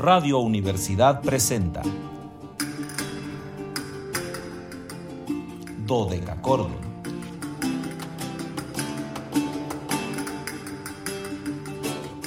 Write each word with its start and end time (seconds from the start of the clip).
Radio 0.00 0.38
Universidad 0.38 1.20
presenta 1.20 1.82
Dodecacordon. 5.84 6.72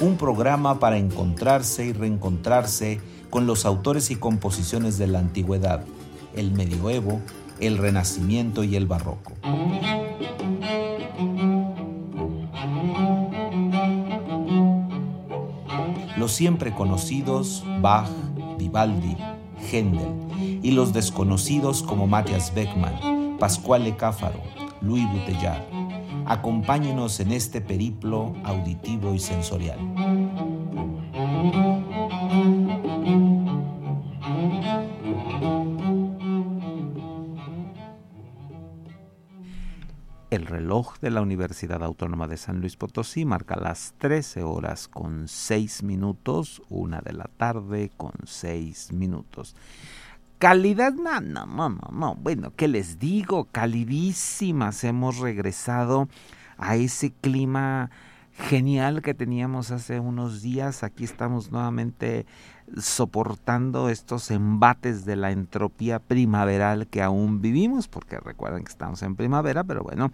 Un 0.00 0.16
programa 0.16 0.78
para 0.78 0.98
encontrarse 0.98 1.86
y 1.86 1.92
reencontrarse 1.92 3.00
con 3.28 3.48
los 3.48 3.66
autores 3.66 4.12
y 4.12 4.14
composiciones 4.14 4.96
de 4.96 5.08
la 5.08 5.18
antigüedad, 5.18 5.84
el 6.36 6.52
medioevo, 6.52 7.20
el 7.58 7.78
renacimiento 7.78 8.62
y 8.62 8.76
el 8.76 8.86
barroco. 8.86 9.32
Los 16.24 16.32
siempre 16.32 16.72
conocidos 16.72 17.62
Bach, 17.82 18.08
Vivaldi, 18.56 19.14
Händel 19.70 20.08
y 20.62 20.70
los 20.70 20.94
desconocidos 20.94 21.82
como 21.82 22.06
Matthias 22.06 22.54
Beckmann, 22.54 23.36
Pascuale 23.38 23.94
Cáfaro, 23.94 24.40
Louis 24.80 25.06
Bouteillard. 25.12 25.60
Acompáñenos 26.24 27.20
en 27.20 27.30
este 27.30 27.60
periplo 27.60 28.32
auditivo 28.42 29.12
y 29.12 29.18
sensorial. 29.18 29.78
De 41.00 41.10
la 41.10 41.22
Universidad 41.22 41.84
Autónoma 41.84 42.26
de 42.26 42.36
San 42.36 42.60
Luis 42.60 42.74
Potosí 42.74 43.24
marca 43.24 43.54
las 43.54 43.94
13 43.98 44.42
horas 44.42 44.88
con 44.88 45.28
6 45.28 45.84
minutos, 45.84 46.62
una 46.68 47.00
de 47.00 47.12
la 47.12 47.30
tarde 47.36 47.92
con 47.96 48.10
6 48.24 48.92
minutos. 48.92 49.54
Calidad, 50.38 50.92
no, 50.92 51.20
no, 51.20 51.46
no, 51.46 51.68
no, 51.68 51.90
no. 51.92 52.14
Bueno, 52.16 52.52
¿qué 52.56 52.66
les 52.66 52.98
digo? 52.98 53.44
Calidísimas. 53.52 54.82
Hemos 54.82 55.18
regresado 55.18 56.08
a 56.58 56.74
ese 56.74 57.12
clima 57.12 57.92
genial 58.32 59.00
que 59.00 59.14
teníamos 59.14 59.70
hace 59.70 60.00
unos 60.00 60.42
días. 60.42 60.82
Aquí 60.82 61.04
estamos 61.04 61.52
nuevamente 61.52 62.26
soportando 62.76 63.88
estos 63.88 64.30
embates 64.30 65.04
de 65.04 65.16
la 65.16 65.30
entropía 65.30 65.98
primaveral 65.98 66.86
que 66.86 67.02
aún 67.02 67.40
vivimos, 67.40 67.88
porque 67.88 68.18
recuerden 68.18 68.64
que 68.64 68.72
estamos 68.72 69.02
en 69.02 69.16
primavera, 69.16 69.64
pero 69.64 69.82
bueno, 69.82 70.10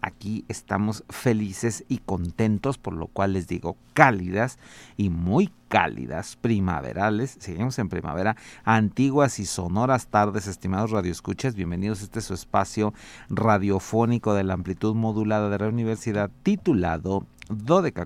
aquí 0.00 0.44
estamos 0.48 1.04
felices 1.08 1.84
y 1.88 1.98
contentos, 1.98 2.78
por 2.78 2.94
lo 2.94 3.06
cual 3.06 3.34
les 3.34 3.46
digo 3.46 3.76
cálidas 3.92 4.58
y 4.96 5.10
muy 5.10 5.52
cálidas, 5.68 6.36
primaverales, 6.36 7.36
seguimos 7.38 7.78
en 7.78 7.88
primavera, 7.88 8.36
antiguas 8.64 9.38
y 9.38 9.46
sonoras 9.46 10.08
tardes, 10.08 10.46
estimados 10.46 10.90
radioescuchas, 10.90 11.54
bienvenidos 11.54 12.00
a 12.00 12.04
este 12.04 12.20
su 12.20 12.34
espacio 12.34 12.92
radiofónico 13.28 14.34
de 14.34 14.44
la 14.44 14.54
amplitud 14.54 14.94
modulada 14.94 15.48
de 15.48 15.58
la 15.58 15.68
universidad 15.68 16.30
titulado 16.42 17.26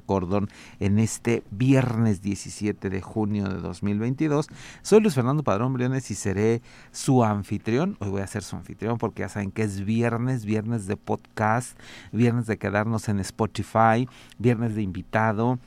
Cordón 0.06 0.48
en 0.80 0.98
este 0.98 1.42
viernes 1.50 2.22
17 2.22 2.90
de 2.90 3.00
junio 3.00 3.48
de 3.48 3.60
2022. 3.60 4.48
Soy 4.82 5.00
Luis 5.00 5.14
Fernando 5.14 5.42
Padrón 5.42 5.72
Briones 5.74 6.10
y 6.10 6.14
seré 6.14 6.62
su 6.92 7.24
anfitrión. 7.24 7.96
Hoy 8.00 8.10
voy 8.10 8.22
a 8.22 8.26
ser 8.26 8.42
su 8.42 8.56
anfitrión 8.56 8.98
porque 8.98 9.20
ya 9.20 9.28
saben 9.28 9.50
que 9.50 9.62
es 9.62 9.84
viernes, 9.84 10.44
viernes 10.44 10.86
de 10.86 10.96
podcast, 10.96 11.78
viernes 12.12 12.46
de 12.46 12.58
quedarnos 12.58 13.08
en 13.08 13.20
Spotify, 13.20 14.08
viernes 14.38 14.74
de 14.74 14.82
invitado 14.82 15.58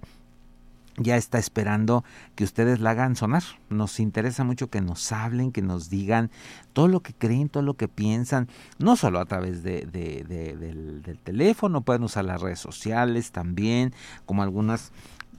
ya 1.00 1.18
está 1.18 1.38
esperando 1.40 2.04
que 2.36 2.44
ustedes 2.44 2.80
la 2.80 2.92
hagan 2.92 3.16
sonar. 3.16 3.44
Nos 3.70 4.00
interesa 4.00 4.44
mucho 4.44 4.70
que 4.70 4.82
nos 4.82 5.12
hablen, 5.12 5.52
que 5.52 5.62
nos 5.62 5.90
digan 5.90 6.30
todo 6.74 6.88
lo 6.88 7.00
que 7.02 7.14
creen, 7.14 7.50
todo 7.50 7.64
lo 7.64 7.76
que 7.76 7.88
piensan, 7.88 8.48
no 8.78 8.96
solo 8.96 9.20
a 9.20 9.26
través 9.26 9.64
de, 9.64 9.86
del, 9.86 11.02
del, 11.02 11.20
teléfono, 11.20 11.82
pueden 11.82 12.04
usar 12.04 12.26
las 12.26 12.42
redes 12.42 12.60
sociales 12.60 13.32
también, 13.32 13.94
como 14.26 14.44
algunas 14.44 14.92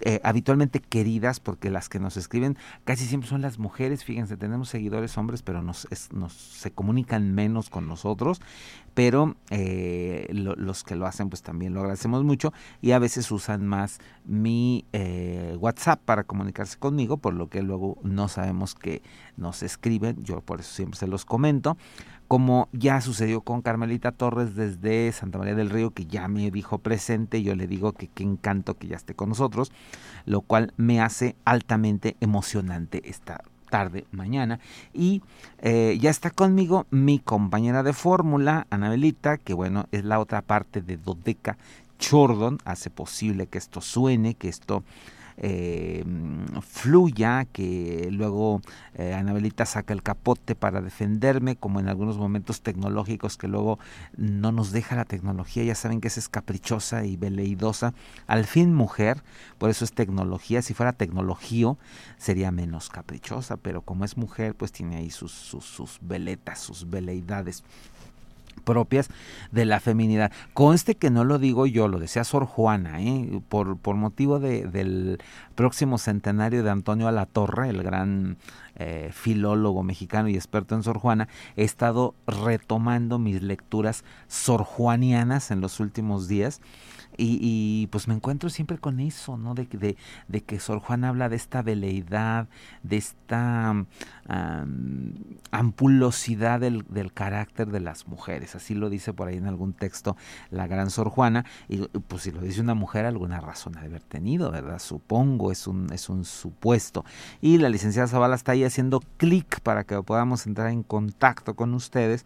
eh, 0.03 0.21
habitualmente 0.25 0.81
queridas, 0.81 1.41
porque 1.41 1.71
las 1.71 1.89
que 1.89 2.01
nos 2.01 2.17
escriben 2.17 2.57
casi 2.85 3.07
siempre 3.07 3.29
son 3.29 3.43
las 3.43 3.59
mujeres, 3.59 4.05
fíjense, 4.05 4.37
tenemos 4.37 4.69
seguidores 4.69 5.17
hombres, 5.19 5.43
pero 5.43 5.63
nos, 5.63 5.87
se 6.29 6.71
comunican 6.71 7.35
menos 7.35 7.71
con 7.71 7.87
nosotros, 7.87 8.41
pero 8.95 9.37
eh, 9.51 10.29
los 10.33 10.85
que 10.85 10.97
lo 10.97 11.07
hacen 11.07 11.29
pues 11.29 11.43
también 11.43 11.75
lo 11.75 11.81
agradecemos 11.81 12.25
mucho 12.25 12.53
y 12.81 12.93
a 12.93 12.99
veces 12.99 13.31
usan 13.31 13.67
más 13.67 13.99
mi 14.25 14.85
eh, 14.93 15.57
WhatsApp 15.59 16.01
para 16.05 16.25
comunicarse 16.25 16.79
conmigo, 16.79 17.19
por 17.19 17.35
lo 17.35 17.49
que 17.49 17.63
luego 17.63 17.99
no 18.03 18.29
sabemos 18.29 18.75
que 18.75 19.03
nos 19.37 19.63
escriben, 19.63 20.23
yo 20.23 20.41
por 20.41 20.61
eso 20.61 20.73
siempre 20.73 20.99
se 20.99 21.07
los 21.07 21.25
comento, 21.25 21.77
como 22.31 22.69
ya 22.73 23.01
sucedió 23.01 23.41
con 23.41 23.61
Carmelita 23.61 24.13
Torres 24.13 24.55
desde 24.55 25.11
Santa 25.11 25.37
María 25.37 25.57
del 25.57 25.69
Río, 25.69 25.91
que 25.91 26.07
ya 26.07 26.29
me 26.29 26.53
dijo 26.53 26.79
presente, 26.79 27.43
yo 27.43 27.57
le 27.57 27.67
digo 27.67 27.93
que 27.93 28.07
qué 28.07 28.23
encanto 28.23 28.79
que 28.79 28.87
ya 28.87 28.95
esté 28.95 29.15
con 29.15 29.31
nosotros, 29.31 29.73
lo 30.27 30.41
cual 30.41 30.73
me 30.77 31.01
hace 31.01 31.35
altamente 31.45 32.17
emocionante 32.21 33.03
esta 33.11 33.43
tarde, 33.69 34.05
mañana. 34.13 34.61
Y 34.95 35.23
eh, 35.59 35.99
ya 36.01 36.11
está 36.11 36.31
conmigo 36.31 36.87
mi 36.93 37.19
compañera 37.19 37.83
de 37.83 37.93
fórmula, 37.93 38.69
Anabelita, 38.71 39.37
que 39.37 39.53
bueno, 39.53 39.89
es 39.91 40.05
la 40.05 40.21
otra 40.21 40.41
parte 40.41 40.83
de 40.83 40.99
Dodeca 40.99 41.59
Chordon, 41.99 42.59
hace 42.65 42.91
posible 42.91 43.49
que 43.49 43.59
esto 43.59 43.81
suene, 43.81 44.35
que 44.35 44.49
esto 44.49 44.85
eh, 45.43 46.05
fluya, 46.61 47.47
que 47.51 48.09
luego 48.13 48.61
eh, 48.95 49.15
Anabelita 49.15 49.65
saca 49.65 49.95
el 49.95 50.03
capote 50.03 50.55
para 50.55 50.83
defenderme, 50.83 51.57
como 51.57 51.81
en 51.81 51.89
algunos 51.89 52.19
momentos 52.19 52.61
tecnológicos 52.61 53.37
que 53.37 53.49
luego 53.49 53.79
no 54.17 54.53
nos 54.53 54.71
deja 54.71 54.97
la 54.97 55.07
tecnología, 55.07 55.65
ya 55.65 55.75
saben 55.75 56.01
que 56.01 56.09
esa 56.09 56.21
es 56.21 56.29
caprichosa 56.29 57.05
y 57.05 57.17
veleidosa, 57.17 57.95
al 58.27 58.45
fin 58.45 58.75
mujer, 58.75 59.23
por 59.59 59.71
eso 59.71 59.85
es 59.85 59.93
tecnología, 59.93 60.63
si 60.63 60.75
fuera 60.75 60.93
tecnología 60.93 61.51
sería 62.19 62.51
menos 62.51 62.91
caprichosa, 62.91 63.57
pero 63.57 63.83
como 63.83 64.05
es 64.05 64.17
mujer, 64.17 64.55
pues 64.55 64.73
tiene 64.73 64.97
ahí 64.97 65.11
sus, 65.11 65.33
sus, 65.33 65.65
sus 65.65 65.99
veletas, 66.03 66.61
sus 66.61 66.89
veleidades 66.89 67.65
propias 68.65 69.09
de 69.51 69.65
la 69.65 69.81
feminidad. 69.81 70.33
Conste 70.55 70.95
que 70.95 71.11
no 71.11 71.25
lo 71.25 71.39
digo 71.39 71.67
yo, 71.67 71.89
lo 71.89 71.99
decía 71.99 72.25
Sor 72.25 72.47
Juana, 72.47 73.01
¿eh? 73.03 73.41
por, 73.49 73.77
por 73.79 73.97
motivo 73.97 74.39
de, 74.39 74.67
del 74.67 75.19
próximo 75.55 75.99
centenario 75.99 76.63
de 76.63 76.71
Antonio 76.71 77.09
Alatorre, 77.09 77.69
el 77.69 77.83
gran 77.83 78.37
eh, 78.83 79.11
filólogo 79.13 79.83
mexicano 79.83 80.31
y 80.31 80.37
experto 80.37 80.75
en 80.75 80.83
Sor 80.83 80.97
Juana, 80.97 81.29
he 81.55 81.65
estado 81.65 82.15
retomando 82.27 83.19
mis 83.19 83.43
lecturas 83.43 84.05
sorjuanianas 84.27 85.51
en 85.51 85.61
los 85.61 85.81
últimos 85.81 86.29
días 86.29 86.63
y, 87.23 87.89
pues 87.89 88.09
me 88.09 88.15
encuentro 88.15 88.49
siempre 88.49 88.79
con 88.79 88.99
eso, 88.99 89.37
¿no? 89.37 89.55
De, 89.55 89.97
de, 90.29 90.41
que 90.41 90.59
Sor 90.59 90.79
Juan 90.79 91.05
habla 91.05 91.29
de 91.29 91.37
esta 91.37 91.61
veleidad, 91.61 92.49
de 92.83 92.97
esta 92.97 93.85
ampulosidad 95.51 96.61
del, 96.61 97.13
carácter 97.13 97.71
de 97.71 97.81
las 97.81 98.07
mujeres. 98.07 98.55
Así 98.55 98.75
lo 98.75 98.89
dice 98.89 99.13
por 99.13 99.29
ahí 99.29 99.37
en 99.37 99.47
algún 99.47 99.75
texto 99.75 100.17
la 100.51 100.67
gran 100.67 100.91
Sor 100.91 101.11
Juana. 101.11 101.45
Y 101.69 101.79
pues 101.89 102.23
si 102.23 102.31
lo 102.31 102.41
dice 102.41 102.61
una 102.63 102.75
mujer, 102.75 103.05
alguna 103.05 103.41
razón 103.41 103.77
ha 103.77 103.81
de 103.81 103.89
haber 103.89 104.03
tenido, 104.03 104.51
¿verdad? 104.51 104.79
Supongo, 104.79 105.53
es 105.53 105.67
un, 105.67 105.93
es 105.93 106.09
un 106.09 106.25
supuesto. 106.25 107.05
Y 107.43 107.59
la 107.59 107.69
licenciada 107.69 108.09
Zavala 108.09 108.37
está 108.37 108.53
haciendo 108.71 109.03
clic 109.19 109.61
para 109.61 109.85
que 109.85 110.03
podamos 110.03 110.47
entrar 110.47 110.71
en 110.71 110.83
contacto 110.83 111.55
con 111.55 111.75
ustedes. 111.75 112.25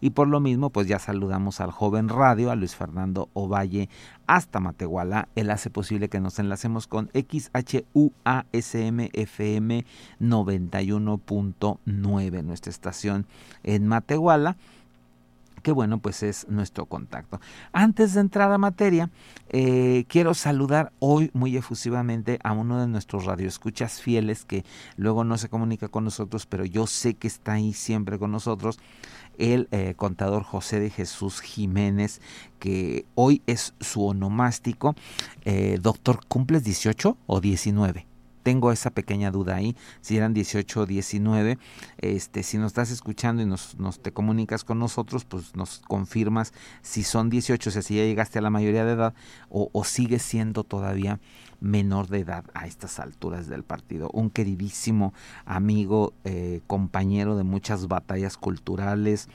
Y 0.00 0.10
por 0.10 0.26
lo 0.26 0.40
mismo, 0.40 0.70
pues 0.70 0.88
ya 0.88 0.98
saludamos 0.98 1.60
al 1.60 1.70
joven 1.70 2.08
radio, 2.08 2.50
a 2.50 2.56
Luis 2.56 2.74
Fernando 2.74 3.28
Ovalle, 3.34 3.88
hasta 4.26 4.58
Matehuala. 4.58 5.28
Él 5.36 5.48
hace 5.50 5.70
posible 5.70 6.08
que 6.08 6.18
nos 6.18 6.40
enlacemos 6.40 6.88
con 6.88 7.08
XHUASMFM 7.14 7.84
91.9, 10.20 12.42
nuestra 12.42 12.70
estación 12.70 13.26
en 13.62 13.86
Matehuala 13.86 14.56
que 15.62 15.72
bueno, 15.72 15.98
pues 15.98 16.22
es 16.22 16.46
nuestro 16.48 16.86
contacto. 16.86 17.40
Antes 17.72 18.14
de 18.14 18.20
entrar 18.20 18.52
a 18.52 18.58
materia, 18.58 19.10
eh, 19.48 20.04
quiero 20.08 20.34
saludar 20.34 20.92
hoy 20.98 21.30
muy 21.32 21.56
efusivamente 21.56 22.38
a 22.42 22.52
uno 22.52 22.80
de 22.80 22.88
nuestros 22.88 23.24
radioescuchas 23.24 24.00
fieles 24.00 24.44
que 24.44 24.64
luego 24.96 25.24
no 25.24 25.38
se 25.38 25.48
comunica 25.48 25.88
con 25.88 26.04
nosotros, 26.04 26.46
pero 26.46 26.64
yo 26.64 26.86
sé 26.86 27.14
que 27.14 27.28
está 27.28 27.54
ahí 27.54 27.72
siempre 27.72 28.18
con 28.18 28.32
nosotros 28.32 28.78
el 29.38 29.68
eh, 29.70 29.94
contador 29.96 30.42
José 30.42 30.80
de 30.80 30.90
Jesús 30.90 31.40
Jiménez, 31.40 32.20
que 32.58 33.06
hoy 33.14 33.42
es 33.46 33.74
su 33.80 34.04
onomástico. 34.04 34.94
Eh, 35.44 35.78
doctor, 35.80 36.20
¿cumples 36.28 36.64
18 36.64 37.16
o 37.26 37.40
19? 37.40 38.11
Tengo 38.42 38.72
esa 38.72 38.90
pequeña 38.90 39.30
duda 39.30 39.56
ahí, 39.56 39.76
si 40.00 40.16
eran 40.16 40.34
18 40.34 40.80
o 40.80 40.86
19. 40.86 41.58
Este, 41.98 42.42
si 42.42 42.58
nos 42.58 42.68
estás 42.68 42.90
escuchando 42.90 43.42
y 43.42 43.46
nos, 43.46 43.78
nos, 43.78 44.00
te 44.00 44.12
comunicas 44.12 44.64
con 44.64 44.78
nosotros, 44.78 45.24
pues 45.24 45.54
nos 45.56 45.80
confirmas 45.80 46.52
si 46.82 47.02
son 47.02 47.30
18, 47.30 47.68
o 47.68 47.72
sea, 47.72 47.82
si 47.82 47.96
ya 47.96 48.04
llegaste 48.04 48.38
a 48.38 48.42
la 48.42 48.50
mayoría 48.50 48.84
de 48.84 48.92
edad 48.92 49.14
o, 49.48 49.70
o 49.72 49.84
sigues 49.84 50.22
siendo 50.22 50.64
todavía 50.64 51.20
menor 51.62 52.08
de 52.08 52.20
edad 52.20 52.44
a 52.54 52.66
estas 52.66 52.98
alturas 52.98 53.46
del 53.46 53.62
partido. 53.62 54.10
Un 54.12 54.30
queridísimo 54.30 55.14
amigo, 55.46 56.12
eh, 56.24 56.60
compañero 56.66 57.36
de 57.36 57.44
muchas 57.44 57.86
batallas 57.86 58.36
culturales, 58.36 59.28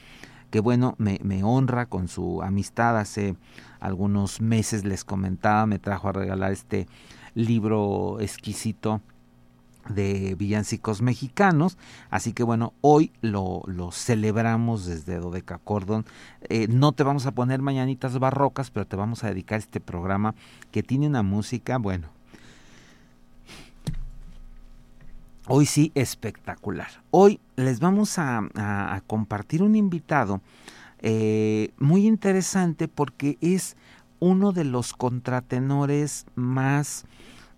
que 0.50 0.60
bueno, 0.60 0.94
me, 0.98 1.18
me, 1.22 1.42
honra 1.42 1.86
con 1.86 2.08
su 2.08 2.42
amistad. 2.42 2.98
Hace 2.98 3.36
algunos 3.80 4.40
meses 4.40 4.84
les 4.84 5.04
comentaba, 5.04 5.66
me 5.66 5.78
trajo 5.78 6.08
a 6.08 6.12
regalar 6.12 6.52
este 6.52 6.86
libro 7.44 8.18
exquisito 8.20 9.00
de 9.88 10.34
villancicos 10.34 11.02
mexicanos. 11.02 11.78
Así 12.10 12.32
que 12.32 12.42
bueno, 12.42 12.74
hoy 12.80 13.12
lo, 13.20 13.62
celebramos 13.92 14.86
desde 14.86 15.18
Dodeca 15.18 15.58
Cordon. 15.58 16.04
Eh, 16.48 16.68
no 16.68 16.92
te 16.92 17.02
vamos 17.02 17.26
a 17.26 17.32
poner 17.32 17.62
mañanitas 17.62 18.18
barrocas, 18.18 18.70
pero 18.70 18.86
te 18.86 18.96
vamos 18.96 19.24
a 19.24 19.28
dedicar 19.28 19.58
este 19.58 19.80
programa 19.80 20.34
que 20.70 20.82
tiene 20.82 21.06
una 21.06 21.22
música, 21.22 21.78
bueno, 21.78 22.08
hoy 25.46 25.66
sí 25.66 25.92
espectacular. 25.94 26.88
Hoy 27.10 27.40
les 27.56 27.80
vamos 27.80 28.18
a, 28.18 29.02
compartir 29.06 29.62
un 29.62 29.74
invitado 29.76 30.40
eh, 31.00 31.70
muy 31.78 32.06
interesante 32.06 32.88
porque 32.88 33.38
es 33.40 33.76
uno 34.20 34.52
de 34.52 34.64
los 34.64 34.92
contratenores 34.92 36.26
más 36.34 37.06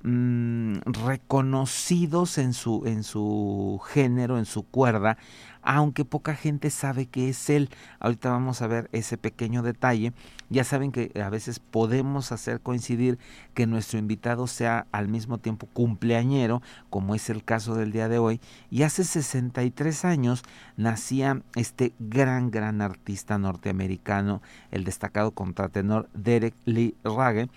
mm, 0.03 0.79
reconocidos 0.87 2.39
en 2.39 2.53
su, 2.53 2.83
en 2.87 3.03
su 3.03 3.81
género, 3.93 4.39
en 4.39 4.45
su 4.45 4.63
cuerda, 4.63 5.17
aunque 5.63 6.05
poca 6.05 6.35
gente 6.35 6.71
sabe 6.71 7.07
que 7.07 7.29
es 7.29 7.51
él. 7.51 7.69
Ahorita 7.99 8.31
vamos 8.31 8.63
a 8.63 8.67
ver 8.67 8.89
ese 8.93 9.19
pequeño 9.19 9.63
detalle. 9.63 10.13
Ya 10.49 10.65
saben 10.65 10.91
que 10.91 11.13
a 11.21 11.29
veces 11.29 11.59
podemos 11.59 12.33
hacer 12.33 12.61
coincidir 12.61 13.19
que 13.55 13.67
nuestro 13.67 13.99
invitado 13.99 14.47
sea 14.47 14.87
al 14.91 15.09
mismo 15.09 15.39
tiempo 15.39 15.67
cumpleañero, 15.67 16.63
como 16.89 17.15
es 17.15 17.31
el 17.31 17.45
caso 17.45 17.75
del 17.75 17.93
día 17.93 18.09
de 18.09 18.19
hoy. 18.19 18.41
Y 18.71 18.83
hace 18.83 19.05
63 19.05 20.05
años 20.05 20.43
nacía 20.77 21.43
este 21.55 21.93
gran, 21.99 22.51
gran 22.51 22.81
artista 22.83 23.39
norteamericano, 23.39 24.43
el 24.71 24.85
destacado 24.85 25.33
contratenor 25.33 26.09
Derek 26.15 26.55
Lee 26.65 26.97
Rage. 27.05 27.49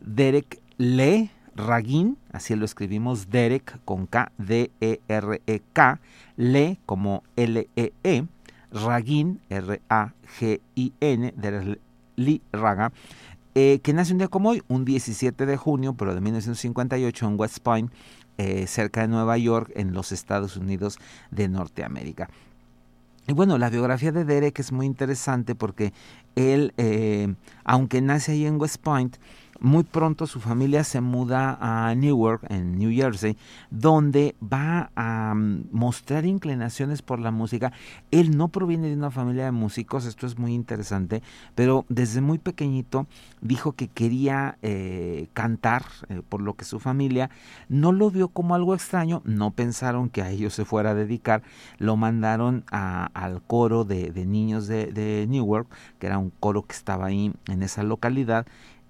Derek 0.00 0.60
Lee 0.76 1.30
Ragin, 1.56 2.18
así 2.32 2.54
lo 2.56 2.64
escribimos, 2.64 3.30
Derek 3.30 3.78
con 3.84 4.06
K, 4.06 4.32
D-E-R-E-K, 4.38 6.00
Le 6.36 6.78
como 6.86 7.22
L-E-E, 7.36 7.92
-E, 8.02 8.28
Ragin, 8.72 9.40
R-A-G-I-N, 9.50 11.34
Derek 11.36 11.80
Lee 12.16 12.42
Raga, 12.52 12.92
eh, 13.54 13.78
que 13.82 13.92
nace 13.92 14.12
un 14.12 14.18
día 14.18 14.28
como 14.28 14.50
hoy, 14.50 14.62
un 14.68 14.84
17 14.84 15.46
de 15.46 15.56
junio, 15.56 15.94
pero 15.94 16.14
de 16.14 16.20
1958 16.20 17.26
en 17.26 17.38
West 17.38 17.58
Point, 17.60 17.92
eh, 18.36 18.66
cerca 18.66 19.02
de 19.02 19.08
Nueva 19.08 19.38
York, 19.38 19.70
en 19.76 19.92
los 19.92 20.10
Estados 20.10 20.56
Unidos 20.56 20.98
de 21.30 21.48
Norteamérica. 21.48 22.28
Y 23.26 23.32
bueno, 23.32 23.56
la 23.56 23.70
biografía 23.70 24.12
de 24.12 24.24
Derek 24.24 24.58
es 24.58 24.72
muy 24.72 24.86
interesante 24.86 25.54
porque 25.54 25.92
él, 26.34 26.74
eh, 26.76 27.34
aunque 27.64 28.02
nace 28.02 28.32
ahí 28.32 28.44
en 28.44 28.60
West 28.60 28.78
Point, 28.78 29.16
muy 29.64 29.82
pronto 29.82 30.26
su 30.26 30.40
familia 30.40 30.84
se 30.84 31.00
muda 31.00 31.56
a 31.58 31.94
Newark, 31.94 32.42
en 32.50 32.78
New 32.78 32.92
Jersey, 32.92 33.36
donde 33.70 34.36
va 34.40 34.90
a 34.94 35.34
mm, 35.34 35.68
mostrar 35.72 36.26
inclinaciones 36.26 37.00
por 37.00 37.18
la 37.18 37.30
música. 37.30 37.72
Él 38.10 38.36
no 38.36 38.48
proviene 38.48 38.88
de 38.88 38.94
una 38.94 39.10
familia 39.10 39.46
de 39.46 39.52
músicos, 39.52 40.04
esto 40.04 40.26
es 40.26 40.38
muy 40.38 40.52
interesante, 40.52 41.22
pero 41.54 41.86
desde 41.88 42.20
muy 42.20 42.38
pequeñito 42.38 43.06
dijo 43.40 43.72
que 43.72 43.88
quería 43.88 44.58
eh, 44.60 45.28
cantar, 45.32 45.84
eh, 46.10 46.20
por 46.28 46.42
lo 46.42 46.54
que 46.54 46.66
su 46.66 46.78
familia 46.78 47.30
no 47.70 47.90
lo 47.92 48.10
vio 48.10 48.28
como 48.28 48.54
algo 48.54 48.74
extraño, 48.74 49.22
no 49.24 49.50
pensaron 49.52 50.10
que 50.10 50.20
a 50.20 50.30
ellos 50.30 50.52
se 50.52 50.66
fuera 50.66 50.90
a 50.90 50.94
dedicar, 50.94 51.42
lo 51.78 51.96
mandaron 51.96 52.64
al 52.70 53.42
coro 53.42 53.84
de, 53.84 54.12
niños 54.26 54.66
de, 54.66 54.92
de 54.92 55.26
Newark, 55.26 55.68
que 55.98 56.06
era 56.06 56.18
un 56.18 56.30
coro 56.38 56.64
que 56.64 56.74
estaba 56.74 57.06
ahí 57.06 57.32
en 57.46 57.62
esa 57.62 57.82
localidad, 57.82 58.46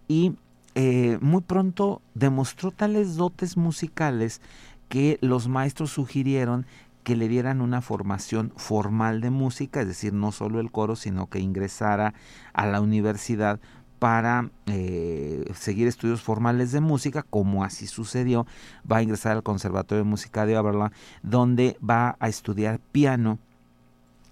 y 0.08 0.34
eh, 0.74 1.18
muy 1.20 1.42
pronto 1.42 2.02
demostró 2.14 2.70
tales 2.70 3.16
dotes 3.16 3.56
musicales 3.56 4.40
que 4.88 5.18
los 5.20 5.48
maestros 5.48 5.90
sugirieron 5.90 6.66
que 7.04 7.16
le 7.16 7.28
dieran 7.28 7.60
una 7.60 7.82
formación 7.82 8.52
formal 8.56 9.20
de 9.20 9.30
música, 9.30 9.82
es 9.82 9.88
decir, 9.88 10.12
no 10.14 10.32
solo 10.32 10.58
el 10.58 10.72
coro, 10.72 10.96
sino 10.96 11.28
que 11.28 11.38
ingresara 11.38 12.14
a 12.54 12.66
la 12.66 12.80
universidad 12.80 13.60
para 13.98 14.50
eh, 14.66 15.44
seguir 15.54 15.86
estudios 15.86 16.22
formales 16.22 16.72
de 16.72 16.80
música, 16.80 17.22
como 17.22 17.62
así 17.62 17.86
sucedió, 17.86 18.46
va 18.90 18.98
a 18.98 19.02
ingresar 19.02 19.32
al 19.32 19.42
Conservatorio 19.42 20.02
de 20.02 20.10
Música 20.10 20.46
de 20.46 20.58
Oberlin, 20.58 20.90
donde 21.22 21.76
va 21.88 22.16
a 22.18 22.28
estudiar 22.28 22.80
piano 22.80 23.38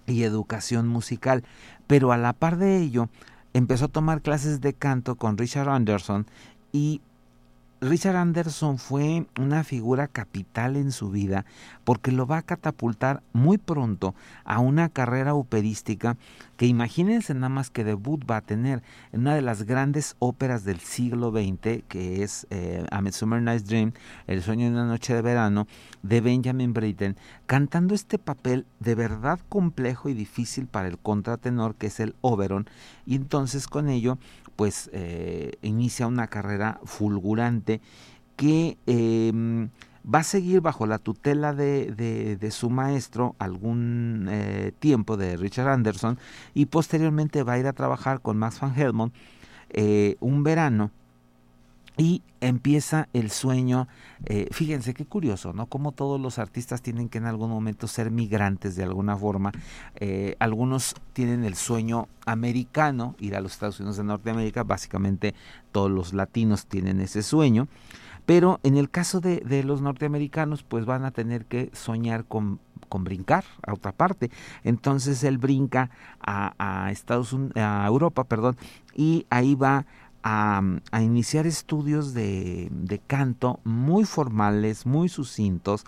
y 0.05 0.23
educación 0.23 0.87
musical, 0.87 1.43
pero 1.87 2.11
a 2.11 2.17
la 2.17 2.33
par 2.33 2.57
de 2.57 2.77
ello 2.77 3.07
empezó 3.53 3.85
a 3.85 3.89
tomar 3.89 4.21
clases 4.21 4.61
de 4.61 4.73
canto 4.73 5.15
con 5.15 5.37
Richard 5.37 5.69
Anderson 5.69 6.27
y 6.71 7.01
Richard 7.83 8.15
Anderson 8.15 8.77
fue 8.77 9.25
una 9.37 9.65
figura 9.65 10.07
capital 10.07 10.77
en 10.77 10.93
su 10.93 11.11
vida 11.11 11.43
porque 11.83 12.13
lo 12.13 12.25
va 12.25 12.37
a 12.37 12.41
catapultar 12.41 13.21
muy 13.33 13.57
pronto 13.57 14.15
a 14.45 14.59
una 14.59 14.87
carrera 14.87 15.33
operística 15.33 16.15
que 16.55 16.65
imagínense 16.65 17.33
nada 17.33 17.49
más 17.49 17.69
que 17.69 17.83
debut 17.83 18.23
va 18.29 18.37
a 18.37 18.41
tener 18.41 18.83
en 19.11 19.21
una 19.21 19.35
de 19.35 19.41
las 19.41 19.63
grandes 19.63 20.15
óperas 20.19 20.63
del 20.63 20.79
siglo 20.79 21.31
XX 21.31 21.83
que 21.89 22.23
es 22.23 22.47
eh, 22.51 22.85
A 22.89 23.01
Midsummer 23.01 23.41
Night's 23.41 23.67
Dream, 23.67 23.91
El 24.27 24.41
sueño 24.43 24.67
de 24.67 24.71
una 24.71 24.85
noche 24.85 25.13
de 25.13 25.21
verano 25.21 25.67
de 26.03 26.21
Benjamin 26.21 26.71
Britten, 26.73 27.17
cantando 27.47 27.95
este 27.95 28.17
papel 28.17 28.65
de 28.79 28.95
verdad 28.95 29.41
complejo 29.49 30.07
y 30.07 30.13
difícil 30.13 30.67
para 30.67 30.87
el 30.87 30.97
contratenor 30.99 31.75
que 31.75 31.87
es 31.87 31.99
el 31.99 32.15
Oberon. 32.21 32.69
Y 33.05 33.15
entonces 33.15 33.67
con 33.67 33.89
ello 33.89 34.17
pues 34.55 34.89
eh, 34.93 35.51
inicia 35.61 36.07
una 36.07 36.27
carrera 36.27 36.79
fulgurante 36.83 37.81
que 38.35 38.77
em, 38.85 39.69
va 40.03 40.19
a 40.19 40.23
seguir 40.23 40.61
bajo 40.61 40.85
la 40.85 40.99
tutela 40.99 41.53
de, 41.53 41.91
de, 42.39 42.51
su 42.51 42.69
maestro 42.69 43.35
algún 43.39 44.27
eh, 44.29 44.73
tiempo 44.79 45.17
de 45.17 45.37
Richard 45.37 45.69
Anderson 45.69 46.17
y 46.53 46.65
posteriormente 46.65 47.43
va 47.43 47.53
a 47.53 47.59
ir 47.59 47.67
a 47.67 47.73
trabajar 47.73 48.21
con 48.21 48.37
Max 48.37 48.59
van 48.59 48.79
Helmont 48.79 49.13
eh, 49.69 50.17
un 50.19 50.43
verano 50.43 50.91
y 51.97 52.23
empieza 52.41 53.07
el 53.13 53.29
sueño, 53.29 53.87
eh, 54.25 54.47
fíjense 54.51 54.93
qué 54.93 55.05
curioso, 55.05 55.53
¿no? 55.53 55.67
Como 55.67 55.91
todos 55.91 56.19
los 56.19 56.39
artistas 56.39 56.81
tienen 56.81 57.07
que 57.07 57.19
en 57.19 57.25
algún 57.25 57.49
momento 57.49 57.87
ser 57.87 58.09
migrantes 58.09 58.75
de 58.75 58.83
alguna 58.83 59.15
forma. 59.15 59.51
Eh, 59.95 60.35
algunos 60.39 60.95
tienen 61.13 61.43
el 61.43 61.55
sueño 61.55 62.07
americano, 62.25 63.15
ir 63.19 63.35
a 63.35 63.41
los 63.41 63.53
Estados 63.53 63.79
Unidos 63.79 63.97
de 63.97 64.05
Norteamérica, 64.05 64.63
básicamente 64.63 65.35
todos 65.71 65.91
los 65.91 66.13
latinos 66.13 66.65
tienen 66.65 66.99
ese 66.99 67.21
sueño. 67.21 67.67
Pero 68.25 68.59
en 68.63 68.77
el 68.77 68.89
caso 68.89 69.19
de, 69.19 69.37
de 69.41 69.63
los 69.63 69.81
norteamericanos, 69.81 70.63
pues 70.63 70.85
van 70.85 71.03
a 71.03 71.11
tener 71.11 71.45
que 71.45 71.69
soñar 71.73 72.25
con 72.25 72.59
con 72.93 73.03
brincar 73.03 73.43
a 73.65 73.73
otra 73.73 73.91
parte. 73.91 74.29
Entonces 74.63 75.23
él 75.23 75.39
brinca 75.39 75.89
a, 76.21 76.91
Estados 76.91 77.35
a 77.55 77.87
Europa, 77.87 78.23
perdón, 78.23 78.55
y 78.95 79.25
ahí 79.31 79.55
va 79.55 79.87
a, 80.23 80.61
iniciar 81.01 81.45
estudios 81.45 82.13
de, 82.13 82.69
de, 82.71 82.99
canto 82.99 83.59
muy 83.63 84.05
formales, 84.05 84.85
muy 84.85 85.09
sucintos, 85.09 85.83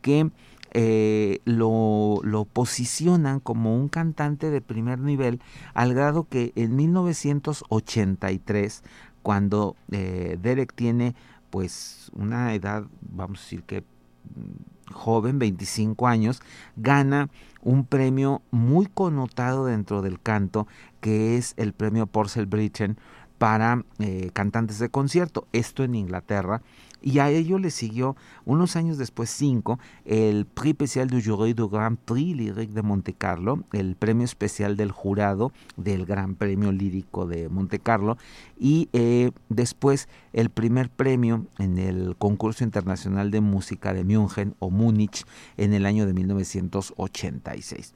que 0.00 0.30
eh, 0.72 1.40
lo, 1.44 2.20
lo, 2.22 2.44
posicionan 2.44 3.40
como 3.40 3.76
un 3.76 3.88
cantante 3.88 4.50
de 4.50 4.60
primer 4.60 5.00
nivel, 5.00 5.40
al 5.74 5.94
grado 5.94 6.28
que 6.28 6.52
en 6.54 6.76
1983, 6.76 8.84
cuando 9.22 9.74
eh, 9.90 10.38
Derek 10.40 10.72
tiene 10.74 11.16
pues 11.50 12.12
una 12.14 12.54
edad, 12.54 12.84
vamos 13.00 13.40
a 13.40 13.42
decir 13.42 13.64
que 13.64 13.80
mm, 13.80 14.92
joven, 14.92 15.40
25 15.40 16.06
años, 16.06 16.40
gana 16.76 17.28
un 17.62 17.84
premio 17.84 18.42
muy 18.50 18.86
connotado 18.86 19.66
dentro 19.66 20.02
del 20.02 20.20
canto, 20.20 20.66
que 21.00 21.36
es 21.36 21.54
el 21.56 21.72
premio 21.72 22.06
Porcel 22.06 22.46
Britain 22.46 22.96
para 23.40 23.86
eh, 24.00 24.28
cantantes 24.34 24.78
de 24.80 24.90
concierto, 24.90 25.46
esto 25.54 25.82
en 25.82 25.94
Inglaterra, 25.94 26.60
y 27.00 27.20
a 27.20 27.30
ello 27.30 27.58
le 27.58 27.70
siguió 27.70 28.14
unos 28.44 28.76
años 28.76 28.98
después, 28.98 29.30
cinco, 29.30 29.78
el 30.04 30.44
Prix 30.44 30.72
Especial 30.72 31.08
du 31.08 31.22
Jury 31.24 31.54
du 31.54 31.70
Grand 31.70 31.96
Prix 31.96 32.36
Lyrique 32.36 32.74
de 32.74 32.82
Monte 32.82 33.14
Carlo, 33.14 33.64
el 33.72 33.96
premio 33.96 34.26
especial 34.26 34.76
del 34.76 34.90
jurado 34.90 35.52
del 35.78 36.04
Gran 36.04 36.34
Premio 36.34 36.70
Lírico 36.70 37.26
de 37.26 37.48
Monte 37.48 37.78
Carlo, 37.78 38.18
y 38.58 38.90
eh, 38.92 39.30
después 39.48 40.10
el 40.34 40.50
primer 40.50 40.90
premio 40.90 41.46
en 41.58 41.78
el 41.78 42.16
concurso 42.18 42.62
internacional 42.62 43.30
de 43.30 43.40
música 43.40 43.94
de 43.94 44.04
München 44.04 44.54
o 44.58 44.68
Múnich 44.68 45.24
en 45.56 45.72
el 45.72 45.86
año 45.86 46.04
de 46.04 46.12
1986. 46.12 47.94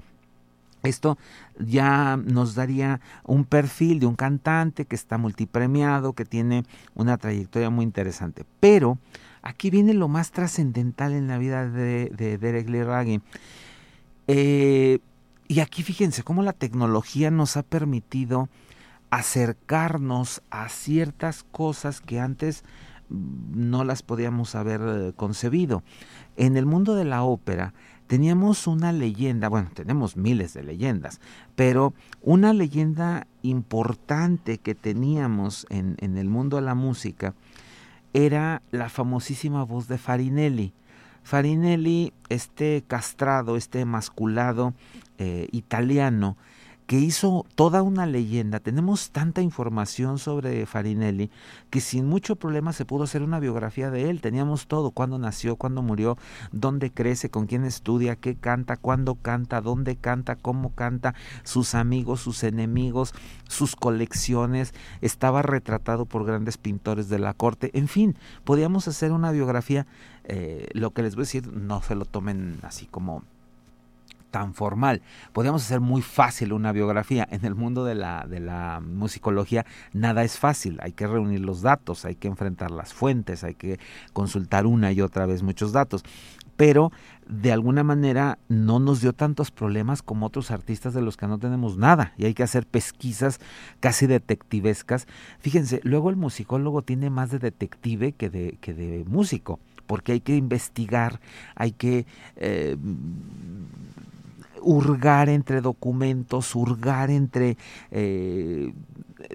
Esto 0.84 1.18
ya 1.58 2.16
nos 2.16 2.54
daría 2.54 3.00
un 3.24 3.44
perfil 3.44 4.00
de 4.00 4.06
un 4.06 4.16
cantante 4.16 4.84
que 4.84 4.94
está 4.94 5.18
multipremiado, 5.18 6.12
que 6.12 6.24
tiene 6.24 6.64
una 6.94 7.16
trayectoria 7.16 7.70
muy 7.70 7.84
interesante. 7.84 8.44
Pero 8.60 8.98
aquí 9.42 9.70
viene 9.70 9.94
lo 9.94 10.08
más 10.08 10.30
trascendental 10.30 11.14
en 11.14 11.26
la 11.26 11.38
vida 11.38 11.68
de, 11.68 12.10
Derek 12.38 12.68
Lee 12.68 13.20
eh, 14.26 15.00
y 15.48 15.60
aquí 15.60 15.82
fíjense 15.82 16.22
cómo 16.22 16.42
la 16.42 16.52
tecnología 16.52 17.30
nos 17.30 17.56
ha 17.56 17.62
permitido 17.62 18.48
acercarnos 19.10 20.42
a 20.50 20.68
ciertas 20.68 21.44
cosas 21.44 22.00
que 22.00 22.20
antes 22.20 22.64
no 23.08 23.84
las 23.84 24.02
podíamos 24.02 24.54
haber 24.54 24.80
eh, 24.82 25.12
concebido. 25.14 25.82
En 26.36 26.56
el 26.56 26.66
mundo 26.66 26.94
de 26.94 27.04
la 27.04 27.22
ópera, 27.22 27.74
teníamos 28.06 28.66
una 28.66 28.92
leyenda, 28.92 29.48
bueno, 29.48 29.70
tenemos 29.74 30.16
miles 30.16 30.54
de 30.54 30.62
leyendas, 30.62 31.20
pero 31.56 31.94
una 32.20 32.52
leyenda 32.52 33.26
importante 33.42 34.58
que 34.58 34.74
teníamos 34.74 35.66
en, 35.70 35.96
el 36.00 36.28
mundo 36.28 36.56
de 36.56 36.62
la 36.62 36.74
música 36.74 37.34
era 38.12 38.62
la 38.70 38.88
famosísima 38.88 39.64
voz 39.64 39.88
de 39.88 39.98
Farinelli. 39.98 40.72
Farinelli, 41.22 42.12
este 42.28 42.84
castrado, 42.86 43.56
este 43.56 43.80
emasculado 43.80 44.74
eh, 45.18 45.48
italiano, 45.52 46.36
que 46.86 46.98
hizo 46.98 47.46
toda 47.54 47.82
una 47.82 48.06
leyenda. 48.06 48.60
Tenemos 48.60 49.10
tanta 49.10 49.40
información 49.40 50.18
sobre 50.18 50.66
Farinelli 50.66 51.30
que 51.70 51.80
sin 51.80 52.06
mucho 52.06 52.36
problema 52.36 52.72
se 52.72 52.84
pudo 52.84 53.04
hacer 53.04 53.22
una 53.22 53.40
biografía 53.40 53.90
de 53.90 54.10
él. 54.10 54.20
Teníamos 54.20 54.66
todo, 54.66 54.90
cuándo 54.90 55.18
nació, 55.18 55.56
cuándo 55.56 55.82
murió, 55.82 56.18
dónde 56.52 56.90
crece, 56.90 57.30
con 57.30 57.46
quién 57.46 57.64
estudia, 57.64 58.16
qué 58.16 58.34
canta, 58.34 58.76
cuándo 58.76 59.14
canta, 59.14 59.60
dónde 59.60 59.96
canta, 59.96 60.36
cómo 60.36 60.74
canta, 60.74 61.14
sus 61.42 61.74
amigos, 61.74 62.20
sus 62.20 62.44
enemigos, 62.44 63.14
sus 63.48 63.76
colecciones. 63.76 64.74
Estaba 65.00 65.42
retratado 65.42 66.04
por 66.04 66.24
grandes 66.24 66.58
pintores 66.58 67.08
de 67.08 67.18
la 67.18 67.32
corte. 67.32 67.70
En 67.72 67.88
fin, 67.88 68.16
podíamos 68.44 68.88
hacer 68.88 69.12
una 69.12 69.32
biografía. 69.32 69.86
Eh, 70.26 70.68
lo 70.72 70.92
que 70.92 71.02
les 71.02 71.14
voy 71.14 71.22
a 71.22 71.26
decir, 71.26 71.52
no 71.52 71.82
se 71.82 71.94
lo 71.94 72.04
tomen 72.04 72.58
así 72.62 72.86
como 72.86 73.24
tan 74.34 74.52
formal. 74.52 75.00
Podríamos 75.32 75.62
hacer 75.62 75.78
muy 75.78 76.02
fácil 76.02 76.52
una 76.52 76.72
biografía. 76.72 77.24
En 77.30 77.44
el 77.44 77.54
mundo 77.54 77.84
de 77.84 77.94
la, 77.94 78.26
de 78.28 78.40
la 78.40 78.82
musicología 78.84 79.64
nada 79.92 80.24
es 80.24 80.40
fácil. 80.40 80.80
Hay 80.82 80.90
que 80.90 81.06
reunir 81.06 81.38
los 81.38 81.62
datos, 81.62 82.04
hay 82.04 82.16
que 82.16 82.26
enfrentar 82.26 82.72
las 82.72 82.92
fuentes, 82.92 83.44
hay 83.44 83.54
que 83.54 83.78
consultar 84.12 84.66
una 84.66 84.90
y 84.90 85.00
otra 85.02 85.24
vez 85.26 85.44
muchos 85.44 85.70
datos. 85.70 86.02
Pero 86.56 86.90
de 87.28 87.52
alguna 87.52 87.84
manera 87.84 88.38
no 88.48 88.80
nos 88.80 89.00
dio 89.00 89.12
tantos 89.12 89.52
problemas 89.52 90.02
como 90.02 90.26
otros 90.26 90.50
artistas 90.50 90.94
de 90.94 91.00
los 91.00 91.16
que 91.16 91.28
no 91.28 91.38
tenemos 91.38 91.78
nada 91.78 92.12
y 92.16 92.24
hay 92.24 92.34
que 92.34 92.42
hacer 92.42 92.66
pesquisas 92.66 93.38
casi 93.78 94.08
detectivescas. 94.08 95.06
Fíjense, 95.38 95.80
luego 95.84 96.10
el 96.10 96.16
musicólogo 96.16 96.82
tiene 96.82 97.08
más 97.08 97.30
de 97.30 97.38
detective 97.38 98.10
que 98.10 98.30
de, 98.30 98.58
que 98.60 98.74
de 98.74 99.04
músico 99.06 99.60
porque 99.86 100.12
hay 100.12 100.20
que 100.20 100.36
investigar, 100.36 101.20
hay 101.54 101.72
que 101.72 102.06
eh, 102.36 102.76
hurgar 104.64 105.28
entre 105.28 105.60
documentos, 105.60 106.54
hurgar 106.54 107.10
entre 107.10 107.56
eh, 107.90 108.72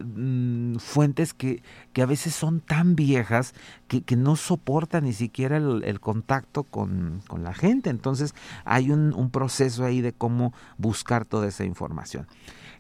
mm, 0.04 0.76
fuentes 0.78 1.34
que, 1.34 1.62
que, 1.94 2.02
a 2.02 2.06
veces 2.06 2.34
son 2.34 2.60
tan 2.60 2.96
viejas 2.96 3.54
que, 3.88 4.02
que 4.02 4.16
no 4.16 4.36
soportan 4.36 5.06
ni 5.06 5.14
siquiera 5.14 5.58
el, 5.58 6.00
contacto 6.00 6.64
con, 6.64 7.22
con, 7.28 7.44
la 7.44 7.54
gente. 7.54 7.90
Entonces 7.90 8.34
hay 8.66 8.92
un, 8.92 9.14
un 9.14 9.30
proceso 9.30 9.86
ahí 9.86 10.02
de 10.02 10.14
cómo 10.14 10.54
buscar 10.78 11.26
toda 11.26 11.48
esa 11.48 11.64
información. 11.64 12.28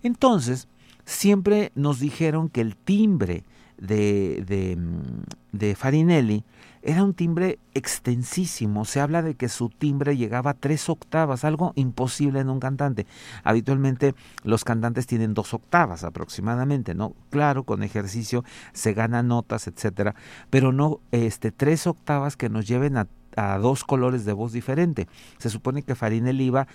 Entonces, 0.03 0.67
siempre 1.05 1.71
nos 1.75 1.99
dijeron 1.99 2.49
que 2.49 2.61
el 2.61 2.75
timbre 2.75 3.43
de, 3.77 4.43
de, 4.45 4.75
mm, 4.75 5.57
de 5.57 5.75
Farinelli 5.75 6.43
era 6.81 7.03
un 7.03 7.13
timbre 7.13 7.59
extensísimo. 7.73 8.85
Se 8.85 8.99
habla 8.99 9.21
de 9.21 9.35
que 9.35 9.49
su 9.49 9.69
timbre 9.69 10.17
llegaba 10.17 10.51
a 10.51 10.53
tres 10.53 10.89
octavas, 10.89 11.43
algo 11.43 11.73
imposible 11.75 12.39
en 12.39 12.49
un 12.49 12.59
cantante. 12.59 13.05
Habitualmente 13.43 14.15
los 14.43 14.63
cantantes 14.63 15.07
tienen 15.07 15.33
dos 15.33 15.53
octavas 15.53 16.03
aproximadamente, 16.03 16.95
¿no? 16.95 17.13
Claro, 17.29 17.63
con 17.63 17.83
ejercicio 17.83 18.43
se 18.73 18.93
ganan 18.93 19.27
notas, 19.27 19.67
etcétera, 19.67 20.15
pero 20.49 20.71
no 20.71 20.99
este, 21.11 21.51
tres 21.51 21.87
octavas 21.87 22.37
que 22.37 22.49
nos 22.49 22.67
lleven 22.67 22.97
a, 22.97 23.07
a 23.35 23.57
dos 23.57 23.83
colores 23.83 24.25
de 24.25 24.33
voz 24.33 24.53
diferente. 24.53 25.07
Se 25.37 25.49
supone 25.49 25.83
que 25.83 25.95
Farinelli 25.95 26.45
iba 26.45 26.67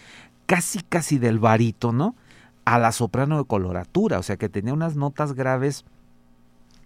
casi, 0.47 0.81
casi 0.83 1.19
del 1.19 1.39
barítono 1.39 2.15
a 2.65 2.79
la 2.79 2.93
soprano 2.93 3.39
de 3.39 3.45
coloratura, 3.45 4.19
o 4.19 4.23
sea 4.23 4.37
que 4.37 4.49
tenía 4.49 4.73
unas 4.73 4.97
notas 4.97 5.35
graves 5.35 5.85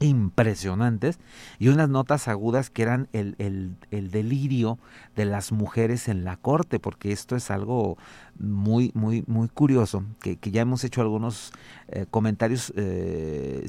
impresionantes 0.00 1.18
y 1.58 1.68
unas 1.68 1.88
notas 1.88 2.28
agudas 2.28 2.70
que 2.70 2.82
eran 2.82 3.08
el, 3.12 3.36
el, 3.38 4.10
delirio 4.10 4.78
de 5.16 5.24
las 5.24 5.52
mujeres 5.52 6.08
en 6.08 6.24
la 6.24 6.36
corte, 6.36 6.78
porque 6.78 7.12
esto 7.12 7.36
es 7.36 7.50
algo 7.50 7.98
muy, 8.38 8.92
muy, 8.94 9.24
muy 9.26 9.48
curioso, 9.48 10.04
que, 10.20 10.36
que 10.36 10.50
ya 10.50 10.62
hemos 10.62 10.84
hecho 10.84 11.00
algunos 11.00 11.52
eh, 11.88 12.06
comentarios 12.10 12.72
eh, 12.76 13.64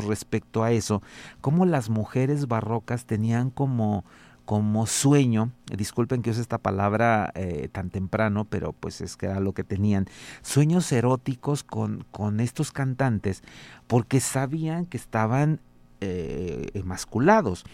respecto 0.00 0.64
a 0.64 0.72
eso, 0.72 1.00
cómo 1.40 1.64
las 1.64 1.90
mujeres 1.90 2.48
barrocas 2.48 3.04
tenían 3.04 3.50
como 3.50 4.04
como 4.44 4.86
sueño, 4.86 5.52
disculpen 5.74 6.22
que 6.22 6.30
use 6.30 6.40
esta 6.40 6.58
palabra 6.58 7.32
eh, 7.34 7.68
tan 7.72 7.90
temprano, 7.90 8.44
pero 8.44 8.72
pues 8.72 9.00
es 9.00 9.16
que 9.16 9.26
era 9.26 9.40
lo 9.40 9.52
que 9.52 9.64
tenían, 9.64 10.06
sueños 10.42 10.90
eróticos 10.92 11.62
con, 11.64 12.04
con 12.10 12.40
estos 12.40 12.70
cantantes, 12.70 13.42
porque 13.86 14.20
sabían 14.20 14.84
que 14.86 14.98
estaban 14.98 15.60
eh, 16.00 16.68
emasculados, 16.74 17.64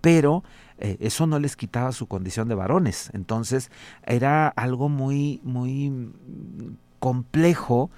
pero 0.00 0.44
eh, 0.78 0.96
eso 1.00 1.26
no 1.26 1.38
les 1.40 1.56
quitaba 1.56 1.92
su 1.92 2.06
condición 2.06 2.48
de 2.48 2.54
varones, 2.54 3.10
entonces 3.12 3.70
era 4.04 4.48
algo 4.48 4.88
muy, 4.88 5.40
muy 5.42 6.12
complejo. 7.00 7.90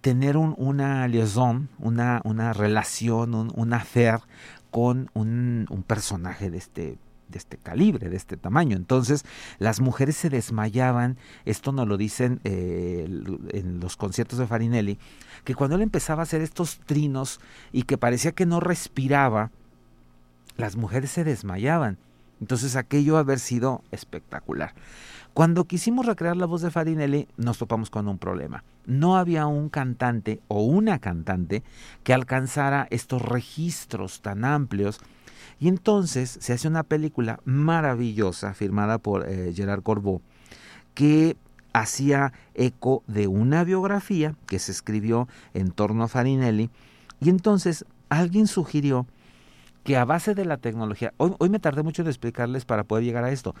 tener 0.00 0.36
un, 0.36 0.54
una 0.56 1.08
liaison, 1.08 1.68
una, 1.80 2.20
una 2.24 2.52
relación, 2.52 3.34
un, 3.34 3.50
un 3.54 3.72
affair 3.72 4.20
con 4.70 5.10
un, 5.14 5.66
un 5.70 5.82
personaje 5.82 6.50
de 6.50 6.58
este 6.58 6.98
de 7.28 7.38
este 7.38 7.56
calibre, 7.56 8.08
de 8.08 8.16
este 8.16 8.36
tamaño. 8.36 8.76
Entonces 8.76 9.24
las 9.58 9.80
mujeres 9.80 10.16
se 10.16 10.30
desmayaban, 10.30 11.16
esto 11.44 11.72
nos 11.72 11.86
lo 11.86 11.96
dicen 11.96 12.40
eh, 12.44 13.08
en 13.52 13.80
los 13.80 13.96
conciertos 13.96 14.38
de 14.38 14.46
Farinelli, 14.46 14.98
que 15.44 15.54
cuando 15.54 15.76
él 15.76 15.82
empezaba 15.82 16.22
a 16.22 16.24
hacer 16.24 16.40
estos 16.40 16.80
trinos 16.80 17.40
y 17.72 17.82
que 17.82 17.98
parecía 17.98 18.32
que 18.32 18.46
no 18.46 18.60
respiraba, 18.60 19.50
las 20.56 20.76
mujeres 20.76 21.10
se 21.10 21.24
desmayaban. 21.24 21.98
Entonces 22.40 22.76
aquello 22.76 23.16
haber 23.16 23.38
sido 23.38 23.82
espectacular. 23.90 24.74
Cuando 25.34 25.66
quisimos 25.66 26.06
recrear 26.06 26.36
la 26.36 26.46
voz 26.46 26.62
de 26.62 26.70
Farinelli, 26.70 27.28
nos 27.36 27.58
topamos 27.58 27.90
con 27.90 28.08
un 28.08 28.18
problema. 28.18 28.64
No 28.86 29.16
había 29.16 29.46
un 29.46 29.68
cantante 29.68 30.40
o 30.48 30.64
una 30.64 30.98
cantante 30.98 31.62
que 32.02 32.12
alcanzara 32.12 32.88
estos 32.90 33.22
registros 33.22 34.20
tan 34.20 34.44
amplios 34.44 35.00
Y 35.60 35.68
entonces 35.68 36.38
se 36.40 36.52
hace 36.52 36.68
una 36.68 36.82
película 36.82 37.40
maravillosa 37.44 38.54
firmada 38.54 38.98
por 38.98 39.28
eh, 39.28 39.52
Gerard 39.54 39.82
Corbeau 39.82 40.20
que 40.94 41.36
hacía 41.72 42.32
eco 42.54 43.02
de 43.06 43.26
una 43.26 43.64
biografía 43.64 44.34
que 44.46 44.58
se 44.58 44.72
escribió 44.72 45.28
en 45.54 45.70
torno 45.70 46.04
a 46.04 46.08
Farinelli 46.08 46.70
y 47.20 47.28
entonces 47.28 47.84
alguien 48.08 48.46
sugirió 48.46 49.06
que 49.84 49.96
a 49.96 50.04
base 50.04 50.34
de 50.34 50.44
la 50.44 50.56
tecnología, 50.58 51.14
hoy, 51.16 51.34
hoy 51.38 51.48
me 51.48 51.60
tardé 51.60 51.82
mucho 51.82 52.02
en 52.02 52.08
explicarles 52.08 52.64
para 52.64 52.84
poder 52.84 53.04
llegar 53.04 53.24
a 53.24 53.30
esto, 53.30 53.54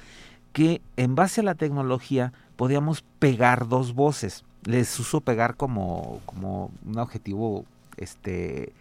que 0.52 0.80
en 0.96 1.14
base 1.14 1.40
a 1.40 1.44
la 1.44 1.54
tecnología 1.54 2.32
podíamos 2.56 3.04
pegar 3.18 3.68
dos 3.68 3.94
voces. 3.94 4.44
Les 4.64 4.98
uso 4.98 5.20
pegar 5.20 5.56
como, 5.56 6.20
como 6.26 6.70
un 6.84 6.98
objetivo 6.98 7.64
este, 7.96 8.72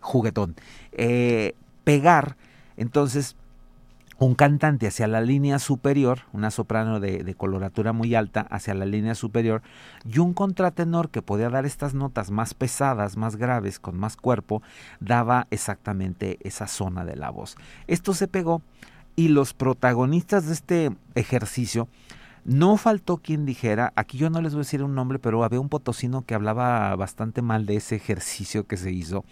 juguetón. 0.00 0.56
Eh, 0.92 1.54
pegar, 1.84 2.36
entonces, 2.80 3.36
un 4.18 4.34
cantante 4.34 4.86
hacia 4.86 5.06
la 5.06 5.20
línea 5.20 5.58
superior, 5.58 6.20
una 6.32 6.50
soprano 6.50 6.98
de, 6.98 7.34
coloratura 7.34 7.92
muy 7.92 8.14
alta 8.14 8.40
hacia 8.40 8.72
la 8.72 8.86
línea 8.86 9.14
superior, 9.14 9.60
y 10.10 10.18
un 10.18 10.32
contratenor 10.32 11.10
que 11.10 11.20
podía 11.20 11.50
dar 11.50 11.66
estas 11.66 11.92
notas 11.92 12.30
más 12.30 12.54
pesadas, 12.54 13.18
más 13.18 13.36
graves, 13.36 13.78
con 13.78 13.98
más 13.98 14.16
cuerpo, 14.16 14.62
daba 14.98 15.46
exactamente 15.50 16.38
esa 16.40 16.66
zona 16.68 17.04
de 17.04 17.16
la 17.16 17.28
voz. 17.28 17.56
Esto 17.86 18.14
se 18.14 18.28
pegó 18.28 18.62
y 19.14 19.28
los 19.28 19.52
protagonistas 19.52 20.46
de 20.46 20.54
este 20.54 20.90
ejercicio 21.14 21.86
no 22.44 22.76
faltó 22.76 23.18
quien 23.18 23.44
dijera, 23.44 23.92
aquí 23.96 24.16
yo 24.16 24.30
no 24.30 24.40
les 24.40 24.54
voy 24.54 24.60
a 24.60 24.64
decir 24.64 24.82
un 24.82 24.94
nombre, 24.94 25.18
pero 25.18 25.44
había 25.44 25.60
un 25.60 25.68
potosino 25.68 26.24
que 26.24 26.34
hablaba 26.34 26.94
bastante 26.96 27.42
mal 27.42 27.66
de 27.66 27.76
ese 27.76 27.96
ejercicio 27.96 28.66
que 28.66 28.76
se 28.76 28.90
hizo. 28.90 29.24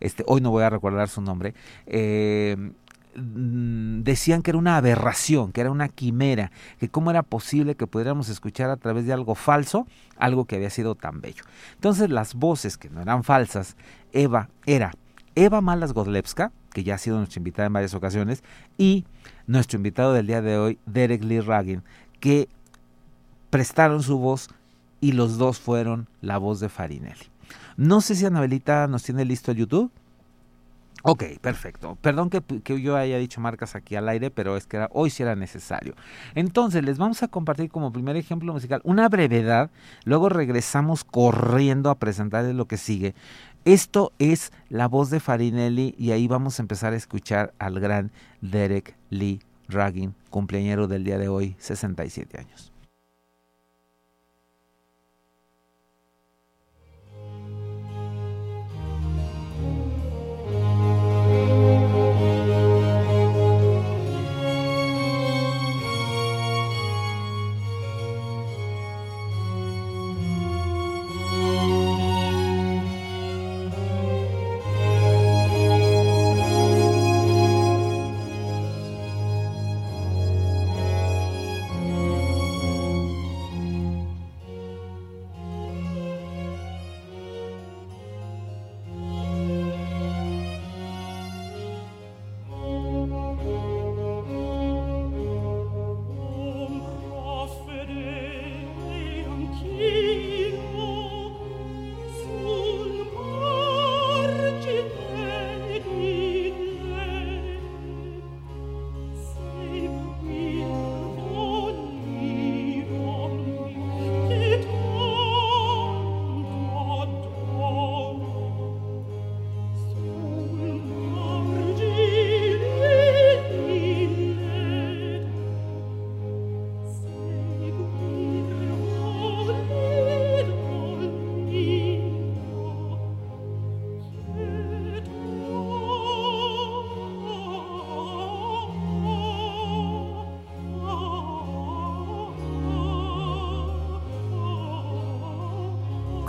Este, 0.00 0.24
hoy 0.26 0.40
no 0.40 0.50
voy 0.50 0.64
a 0.64 0.70
recordar 0.70 1.08
su 1.08 1.22
nombre. 1.22 1.54
Eh, 1.86 2.72
decían 3.14 4.42
que 4.42 4.50
era 4.50 4.58
una 4.58 4.76
aberración, 4.76 5.52
que 5.52 5.60
era 5.60 5.70
una 5.70 5.88
quimera, 5.88 6.50
que 6.78 6.88
cómo 6.88 7.10
era 7.10 7.22
posible 7.22 7.74
que 7.74 7.86
pudiéramos 7.86 8.28
escuchar 8.28 8.70
a 8.70 8.76
través 8.76 9.06
de 9.06 9.12
algo 9.12 9.34
falso 9.34 9.86
algo 10.16 10.44
que 10.44 10.56
había 10.56 10.70
sido 10.70 10.94
tan 10.94 11.20
bello. 11.20 11.42
Entonces 11.74 12.08
las 12.10 12.34
voces 12.34 12.78
que 12.78 12.88
no 12.88 13.02
eran 13.02 13.24
falsas, 13.24 13.76
Eva 14.12 14.48
era 14.66 14.92
Eva 15.34 15.60
Malas 15.60 15.92
Godlewska, 15.92 16.52
que 16.72 16.84
ya 16.84 16.94
ha 16.94 16.98
sido 16.98 17.18
nuestra 17.18 17.40
invitada 17.40 17.66
en 17.66 17.72
varias 17.72 17.94
ocasiones, 17.94 18.42
y 18.78 19.04
nuestro 19.46 19.76
invitado 19.76 20.12
del 20.12 20.26
día 20.26 20.42
de 20.42 20.58
hoy, 20.58 20.78
Derek 20.86 21.24
Lee 21.24 21.40
Ragin, 21.40 21.82
que 22.20 22.48
prestaron 23.50 24.02
su 24.02 24.18
voz 24.18 24.48
y 25.00 25.12
los 25.12 25.38
dos 25.38 25.58
fueron 25.58 26.08
la 26.20 26.38
voz 26.38 26.60
de 26.60 26.68
Farinelli. 26.68 27.26
No 27.76 28.00
sé 28.00 28.14
si 28.14 28.24
Anabelita 28.24 28.86
nos 28.86 29.02
tiene 29.02 29.24
listo 29.24 29.50
el 29.50 29.58
YouTube. 29.58 29.90
Ok, 31.02 31.24
perfecto. 31.40 31.98
Perdón 32.00 32.30
que, 32.30 32.40
que, 32.40 32.80
yo 32.80 32.96
haya 32.96 33.18
dicho 33.18 33.40
marcas 33.40 33.74
aquí 33.74 33.96
al 33.96 34.08
aire, 34.08 34.30
pero 34.30 34.56
es 34.56 34.66
que 34.66 34.76
era, 34.76 34.88
hoy 34.92 35.10
sí 35.10 35.22
era 35.22 35.34
necesario. 35.34 35.94
Entonces, 36.34 36.84
les 36.84 36.98
vamos 36.98 37.22
a 37.24 37.28
compartir 37.28 37.70
como 37.70 37.92
primer 37.92 38.16
ejemplo 38.16 38.52
musical 38.52 38.80
una 38.84 39.08
brevedad, 39.08 39.70
luego 40.04 40.28
regresamos 40.28 41.02
corriendo 41.02 41.90
a 41.90 41.96
presentarles 41.96 42.54
lo 42.54 42.66
que 42.66 42.76
sigue. 42.76 43.14
Esto 43.64 44.12
es 44.18 44.52
la 44.68 44.88
voz 44.88 45.10
de 45.10 45.20
Farinelli 45.20 45.94
y 45.98 46.12
ahí 46.12 46.26
vamos 46.26 46.58
a 46.58 46.62
empezar 46.62 46.92
a 46.92 46.96
escuchar 46.96 47.52
al 47.58 47.78
gran 47.80 48.10
Derek 48.40 48.96
Lee 49.10 49.40
Ragin, 49.68 50.14
cumpleañero 50.30 50.88
del 50.88 51.04
día 51.04 51.18
de 51.18 51.28
hoy, 51.28 51.56
67 51.58 52.38
años. 52.38 52.71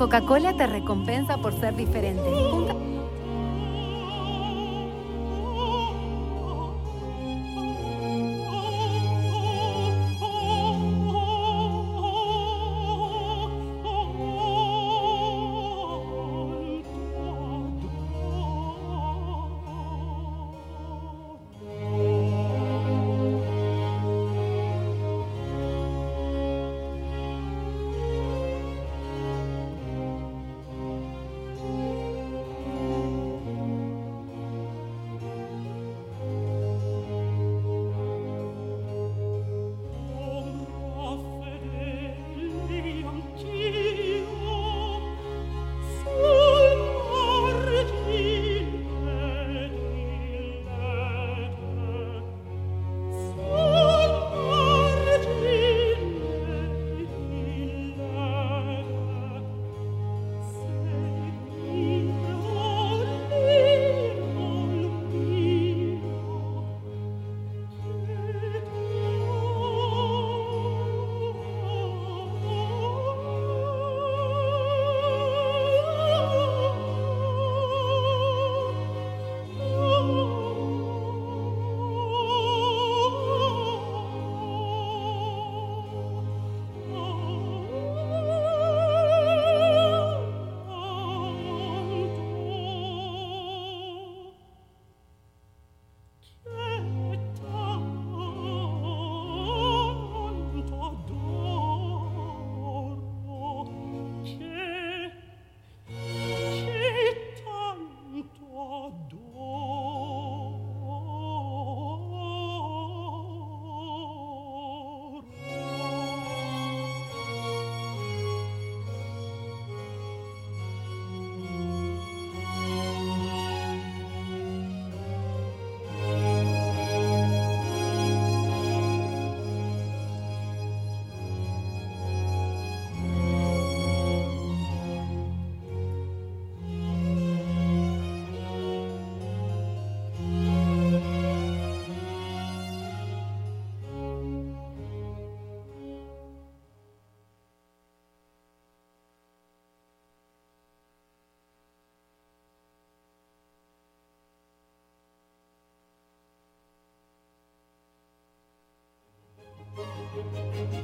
Coca-Cola 0.04 0.52
te 0.58 0.68
recompensa 0.68 1.38
por 1.38 1.54
ser 1.54 1.78
diferente. 1.78 2.83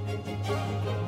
Música 0.09 0.98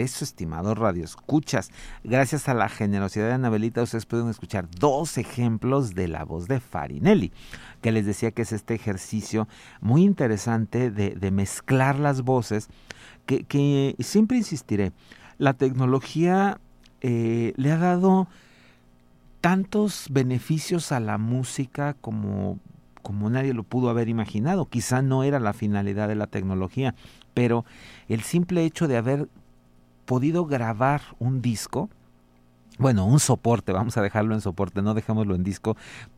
regreso, 0.00 0.24
estimados 0.24 0.78
radioescuchas. 0.78 1.70
Gracias 2.04 2.48
a 2.48 2.54
la 2.54 2.70
generosidad 2.70 3.26
de 3.26 3.34
Anabelita, 3.34 3.82
ustedes 3.82 4.06
pueden 4.06 4.30
escuchar 4.30 4.66
dos 4.70 5.18
ejemplos 5.18 5.94
de 5.94 6.08
la 6.08 6.24
voz 6.24 6.48
de 6.48 6.58
Farinelli, 6.58 7.32
que 7.82 7.92
les 7.92 8.06
decía 8.06 8.30
que 8.30 8.42
es 8.42 8.52
este 8.52 8.74
ejercicio 8.74 9.46
muy 9.82 10.02
interesante 10.02 10.90
de, 10.90 11.30
mezclar 11.30 11.98
las 11.98 12.22
voces, 12.22 12.68
que, 13.26 13.94
siempre 13.98 14.38
insistiré, 14.38 14.92
la 15.36 15.52
tecnología 15.52 16.60
eh, 17.02 17.52
le 17.56 17.70
ha 17.70 17.76
dado 17.76 18.26
tantos 19.42 20.06
beneficios 20.10 20.92
a 20.92 21.00
la 21.00 21.18
música 21.18 21.94
como 22.00 22.58
como 23.02 23.30
nadie 23.30 23.54
lo 23.54 23.62
pudo 23.62 23.88
haber 23.88 24.10
imaginado. 24.10 24.66
Quizá 24.66 25.00
no 25.00 25.24
era 25.24 25.40
la 25.40 25.54
finalidad 25.54 26.06
de 26.06 26.16
la 26.16 26.26
tecnología, 26.26 26.94
pero 27.32 27.64
el 28.08 28.20
simple 28.20 28.62
hecho 28.66 28.88
de 28.88 28.98
haber 28.98 29.28
podido 30.10 30.44
grabar 30.44 31.02
un 31.20 31.40
disco, 31.40 31.88
bueno, 32.78 33.06
un 33.06 33.20
soporte, 33.20 33.70
vamos 33.70 33.96
a 33.96 34.02
dejarlo 34.02 34.34
en 34.34 34.40
soporte, 34.40 34.82
no 34.82 34.92
dejémoslo 34.92 35.36
en 35.36 35.44
disco, 35.44 35.76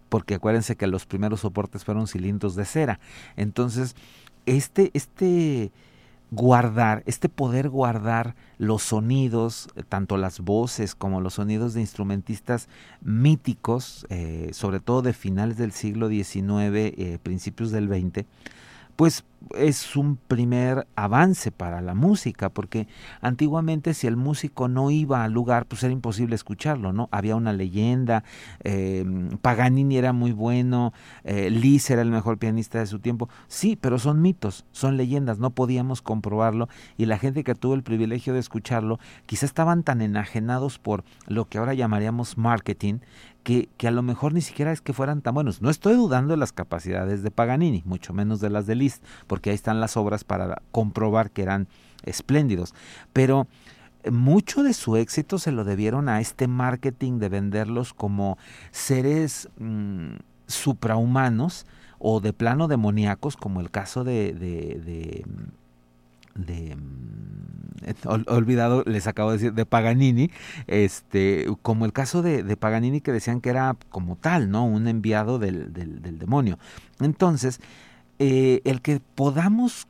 porque 0.09 0.37
acuérdense 0.37 0.77
que 0.77 0.87
los 0.87 1.05
primeros 1.05 1.41
soportes 1.41 1.85
fueron 1.85 2.07
cilindros 2.07 2.57
de 2.57 2.65
cera. 2.65 3.01
Entonces, 3.37 3.95
este, 4.47 4.91
este 4.95 5.73
guardar, 6.31 7.03
este 7.05 7.29
poder 7.29 7.69
guardar 7.69 8.35
los 8.57 8.83
sonidos, 8.83 9.69
tanto 9.91 10.17
las 10.17 10.41
voces 10.41 10.95
como 10.95 11.21
los 11.21 11.35
sonidos 11.35 11.75
de 11.75 11.83
instrumentistas 11.83 12.71
míticos, 13.03 14.07
eh, 14.09 14.49
sobre 14.55 14.81
todo 14.81 15.03
de 15.03 15.13
finales 15.13 15.59
del 15.59 15.73
siglo 15.73 16.09
XIX, 16.09 16.95
eh, 16.97 17.19
principios 17.23 17.71
del 17.71 17.89
XX, 17.89 18.25
pues 18.97 19.23
es 19.57 19.97
un 19.97 20.17
primer 20.17 20.87
avance 20.97 21.51
para 21.51 21.81
la 21.81 21.95
música, 21.95 22.49
porque 22.49 22.89
antiguamente 23.21 23.95
si 23.95 24.07
el 24.07 24.17
músico 24.17 24.69
no 24.69 24.91
iba 24.91 25.25
al 25.25 25.33
lugar, 25.33 25.67
pues 25.67 25.83
era 25.83 25.93
imposible 25.93 26.35
escucharlo, 26.35 26.93
¿no? 26.93 27.09
Había 27.13 27.37
una 27.37 27.53
leyenda, 27.53 28.25
eh, 28.65 29.05
Paganini 29.41 29.97
era 29.97 30.13
muy 30.13 30.33
bueno, 30.33 30.93
eh, 31.25 31.51
Lis 31.51 31.91
era 31.91 32.03
el 32.03 32.11
mejor 32.11 32.39
pianista 32.39 32.79
de 32.79 32.87
su 32.87 32.99
tiempo, 32.99 33.29
sí, 33.49 33.77
pero 33.81 33.99
son 33.99 34.23
mitos, 34.23 34.65
son 34.73 34.97
leyendas, 34.97 35.39
no 35.39 35.51
podíamos 35.51 36.03
comprobarlo 36.03 36.69
y 36.97 37.07
la 37.07 37.19
gente 37.19 37.45
que 37.45 37.55
tuvo 37.55 37.75
el 37.75 37.83
privilegio 37.83 38.33
de 38.33 38.41
escucharlo, 38.41 38.99
quizá 39.27 39.47
estaban 39.47 39.83
tan 39.83 40.01
enajenados 40.01 40.79
por 40.79 41.05
lo 41.27 41.47
que 41.47 41.59
ahora 41.59 41.75
llamaríamos 41.75 42.39
marketing, 42.39 42.99
que, 43.43 43.69
que, 43.77 43.89
a 43.89 43.91
lo 43.91 44.03
mejor 44.03 44.33
ni 44.33 44.41
siquiera 44.41 44.73
es 44.73 44.81
que 44.81 44.93
fueran 44.93 45.21
tan 45.21 45.35
buenos. 45.35 45.63
No 45.63 45.71
estoy 45.71 45.95
dudando 45.95 46.33
de 46.33 46.37
las 46.37 46.53
capacidades 46.53 47.23
de 47.23 47.31
Paganini, 47.31 47.83
mucho 47.85 48.13
menos 48.13 48.41
de 48.41 48.51
las 48.51 48.67
de 48.67 48.77
Liszt, 48.77 49.05
porque 49.33 49.49
ahí 49.49 49.55
están 49.55 49.81
las 49.81 49.97
obras 49.97 50.25
para 50.25 50.61
comprobar 50.73 51.31
que 51.31 51.41
eran 51.41 51.67
espléndidos. 52.05 52.75
Pero 53.15 53.47
eh, 54.03 54.11
mucho 54.11 54.63
de 54.63 54.75
su 54.75 54.99
éxito 54.99 55.39
se 55.39 55.53
lo 55.53 55.65
debieron 55.65 56.11
a 56.11 56.21
este 56.21 56.49
marketing 56.49 57.19
de 57.19 57.31
venderlos 57.31 57.95
como 57.95 58.37
seres 58.73 59.49
mm, 59.59 60.17
suprahumanos 60.49 61.65
o 61.99 62.21
de 62.21 62.35
plano 62.35 62.69
demoníacos, 62.69 63.39
como 63.39 63.63
el 63.63 63.71
caso 63.71 64.05
de, 64.05 64.35
de, 64.35 65.25
de, 66.35 66.77
mm, 66.77 68.29
olvidado, 68.29 68.85
les 68.85 69.07
acabo 69.07 69.31
de 69.31 69.39
decir, 69.39 69.55
de 69.55 69.65
Paganini, 69.65 70.31
este, 70.67 71.47
como 71.63 71.87
el 71.87 71.95
caso 71.95 72.21
de, 72.21 72.43
de, 72.43 72.57
Paganini 72.59 73.01
que 73.01 73.13
decían 73.13 73.41
que 73.41 73.49
era 73.49 73.77
como 73.89 74.17
tal, 74.17 74.51
¿no? 74.51 74.67
Un 74.67 74.89
enviado 74.89 75.39
del, 75.39 75.73
del 75.73 76.19
demonio. 76.19 76.59
Entonces, 77.01 77.61
eh, 78.25 78.61
el 78.63 78.83
que 78.83 79.01
podamos 79.01 79.89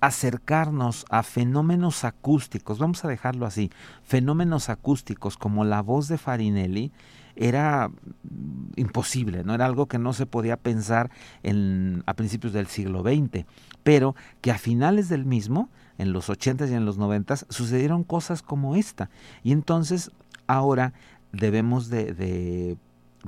acercarnos 0.00 1.06
a 1.10 1.24
fenómenos 1.24 2.04
acústicos, 2.04 2.78
vamos 2.78 3.04
a 3.04 3.08
dejarlo 3.08 3.46
así, 3.46 3.72
fenómenos 4.04 4.68
acústicos 4.68 5.36
como 5.36 5.64
la 5.64 5.82
voz 5.82 6.06
de 6.06 6.16
Farinelli, 6.16 6.92
era 7.34 7.90
imposible, 8.76 9.42
no 9.42 9.56
era 9.56 9.66
algo 9.66 9.86
que 9.86 9.98
no 9.98 10.12
se 10.12 10.24
podía 10.24 10.56
pensar 10.56 11.10
en, 11.42 12.04
a 12.06 12.14
principios 12.14 12.52
del 12.52 12.68
siglo 12.68 13.02
XX, 13.02 13.44
pero 13.82 14.14
que 14.40 14.52
a 14.52 14.58
finales 14.58 15.08
del 15.08 15.24
mismo, 15.24 15.68
en 15.98 16.12
los 16.12 16.30
80 16.30 16.68
y 16.68 16.74
en 16.74 16.84
los 16.84 16.96
90 16.96 17.34
sucedieron 17.48 18.04
cosas 18.04 18.40
como 18.40 18.76
esta. 18.76 19.10
Y 19.42 19.50
entonces 19.50 20.12
ahora 20.46 20.92
debemos 21.32 21.88
de 21.88 22.76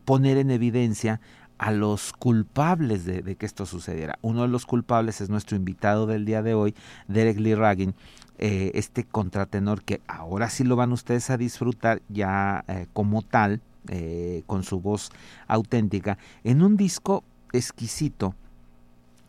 poner 0.04 0.36
en 0.36 0.52
evidencia 0.52 1.20
a 1.58 1.70
los 1.70 2.12
culpables 2.12 3.04
de, 3.04 3.36
que 3.36 3.46
esto 3.46 3.66
sucediera. 3.66 4.18
Uno 4.22 4.42
de 4.42 4.48
los 4.48 4.66
culpables 4.66 5.20
es 5.20 5.30
nuestro 5.30 5.56
invitado 5.56 6.06
del 6.06 6.24
día 6.24 6.42
de 6.42 6.54
hoy, 6.54 6.74
Derek 7.08 7.38
Lee 7.38 7.54
Raggin, 7.54 7.94
eh, 8.38 8.72
este 8.74 9.04
contratenor 9.04 9.82
que 9.82 10.00
ahora 10.06 10.50
sí 10.50 10.64
lo 10.64 10.76
van 10.76 10.92
ustedes 10.92 11.30
a 11.30 11.38
disfrutar 11.38 12.02
ya 12.08 12.64
eh, 12.68 12.86
como 12.92 13.22
tal, 13.22 13.62
eh, 13.88 14.42
con 14.46 14.62
su 14.62 14.80
voz 14.80 15.10
auténtica, 15.46 16.18
en 16.44 16.62
un 16.62 16.76
disco 16.76 17.24
exquisito 17.52 18.34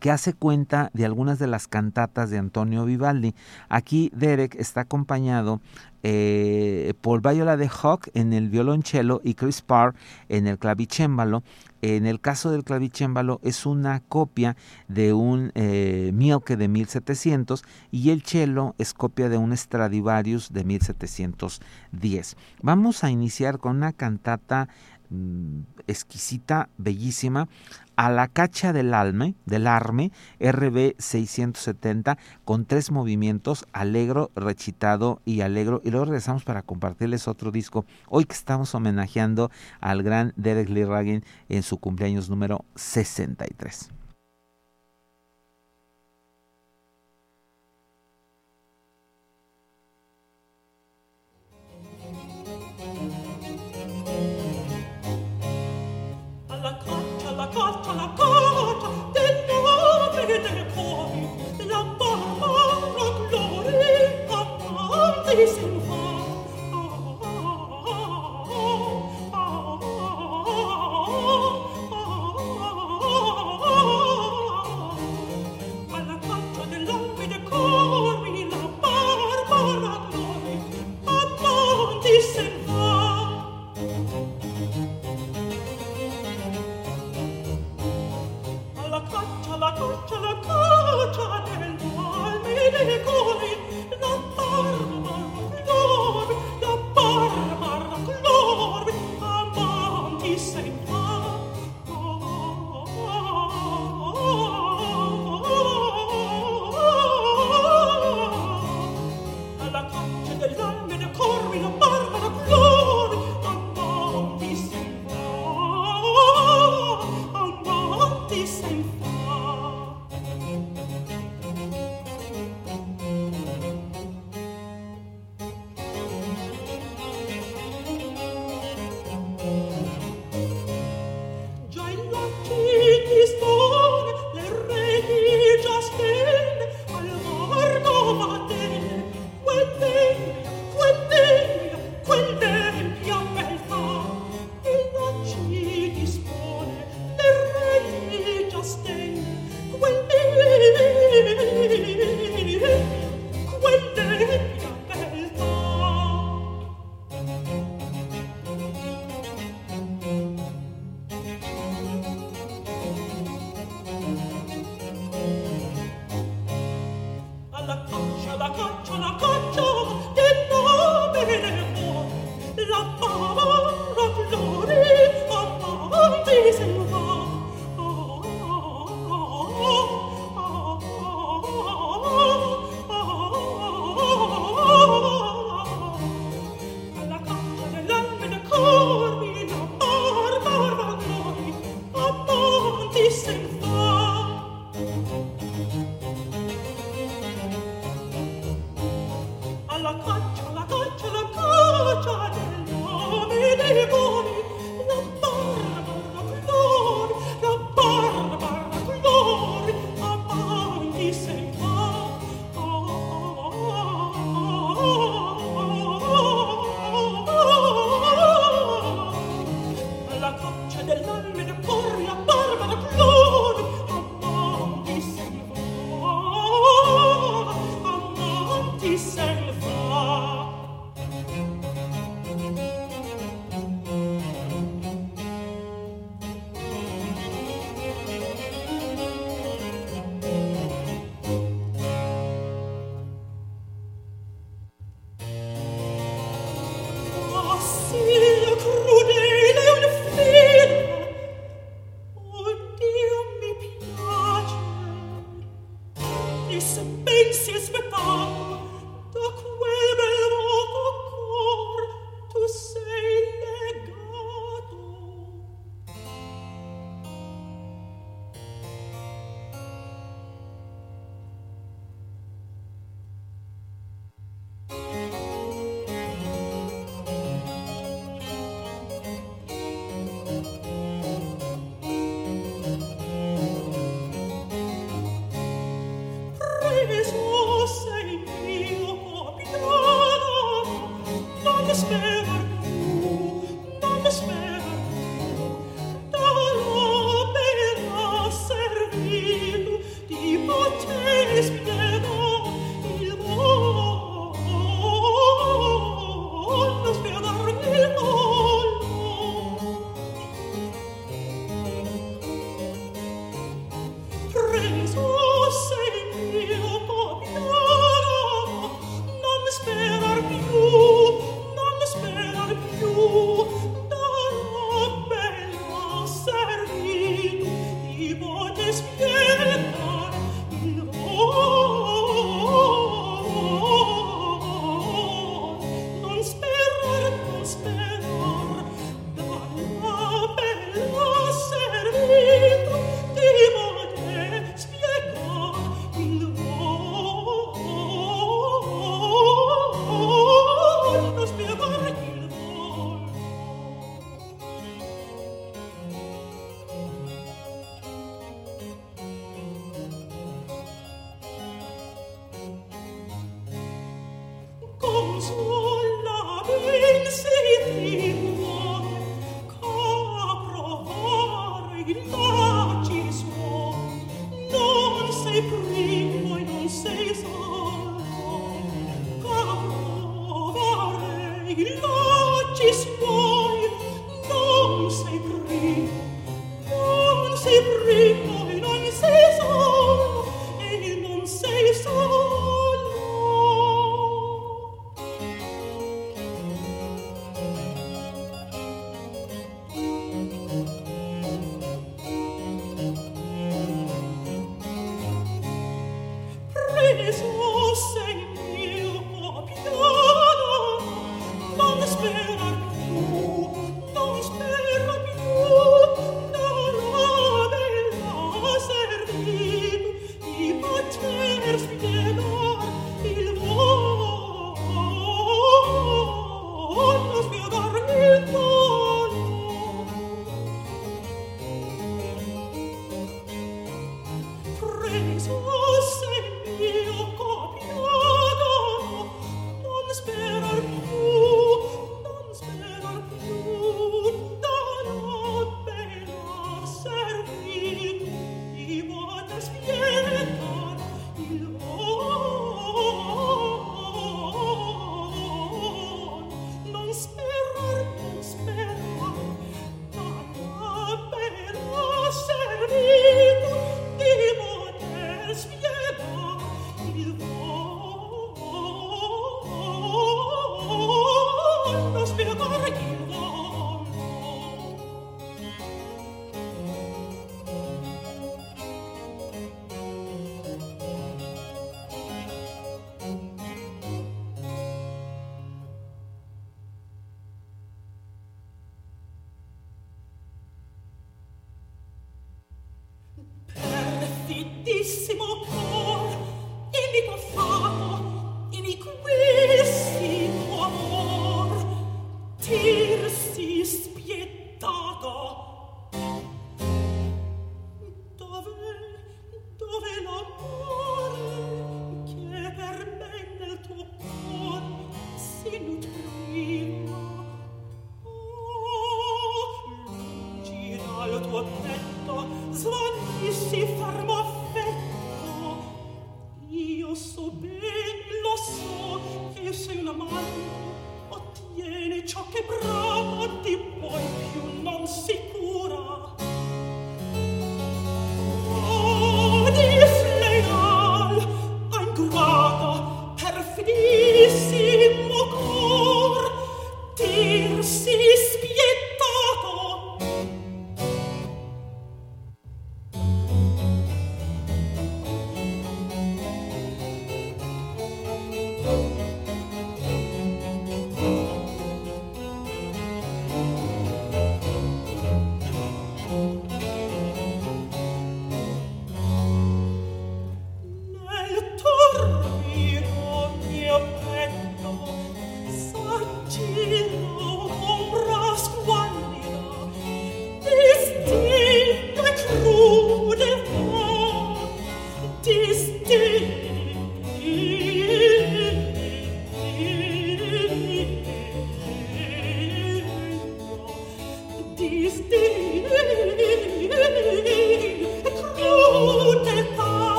que 0.00 0.10
hace 0.10 0.32
cuenta 0.32 0.90
de 0.94 1.04
algunas 1.04 1.38
de 1.38 1.46
las 1.46 1.68
cantatas 1.68 2.30
de 2.30 2.38
Antonio 2.38 2.84
Vivaldi. 2.84 3.34
Aquí 3.68 4.10
Derek 4.14 4.54
está 4.54 4.82
acompañado 4.82 5.60
eh, 6.04 6.94
por 7.00 7.20
Viola 7.20 7.56
de 7.56 7.68
Hawk 7.68 8.08
en 8.14 8.32
el 8.32 8.48
violonchelo 8.48 9.20
y 9.24 9.34
Chris 9.34 9.62
Parr 9.62 9.94
en 10.28 10.46
el 10.46 10.58
clavicémbalo. 10.58 11.42
En 11.80 12.06
el 12.06 12.20
caso 12.20 12.50
del 12.50 12.64
clavicémbalo 12.64 13.40
es 13.42 13.64
una 13.66 14.00
copia 14.00 14.56
de 14.88 15.12
un 15.12 15.52
eh, 15.54 16.12
de 16.12 16.68
1700 16.68 17.64
y 17.92 18.10
el 18.10 18.22
cello 18.22 18.74
es 18.78 18.94
copia 18.94 19.28
de 19.28 19.38
un 19.38 19.56
Stradivarius 19.56 20.52
de 20.52 20.64
1710. 20.64 22.36
Vamos 22.62 23.04
a 23.04 23.10
iniciar 23.10 23.58
con 23.58 23.76
una 23.76 23.92
cantata 23.92 24.68
mm, 25.10 25.60
exquisita, 25.86 26.68
bellísima, 26.78 27.48
a 27.96 28.10
la 28.10 28.28
cacha 28.28 28.72
del 28.72 28.94
alme, 28.94 29.34
del 29.44 29.66
arme, 29.66 30.12
RB 30.38 30.94
670, 30.98 32.16
con 32.44 32.64
tres 32.64 32.92
movimientos, 32.92 33.66
alegro, 33.72 34.30
recitado 34.36 35.20
y 35.24 35.40
alegro. 35.40 35.80
Y 35.84 35.90
luego 35.90 36.06
regresamos 36.06 36.44
para 36.44 36.62
compartirles 36.62 37.26
otro 37.26 37.50
disco, 37.50 37.84
hoy 38.08 38.24
que 38.24 38.34
estamos 38.34 38.74
homenajeando 38.74 39.50
al 39.80 40.02
gran 40.02 40.32
Derek 40.36 40.68
Lee 40.68 40.84
Raggin 40.84 41.24
en 41.48 41.62
su 41.62 41.78
cumpleaños 41.78 42.30
número 42.30 42.64
63. 42.76 43.90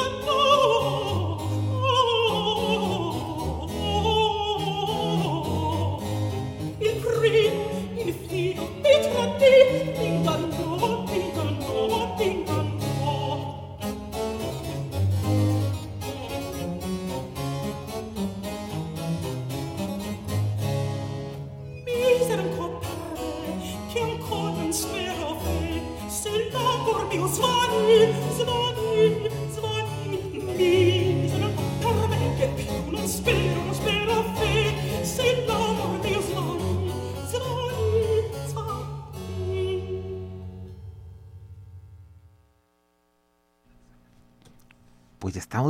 Oh, 0.00 0.10
moon. 0.26 0.47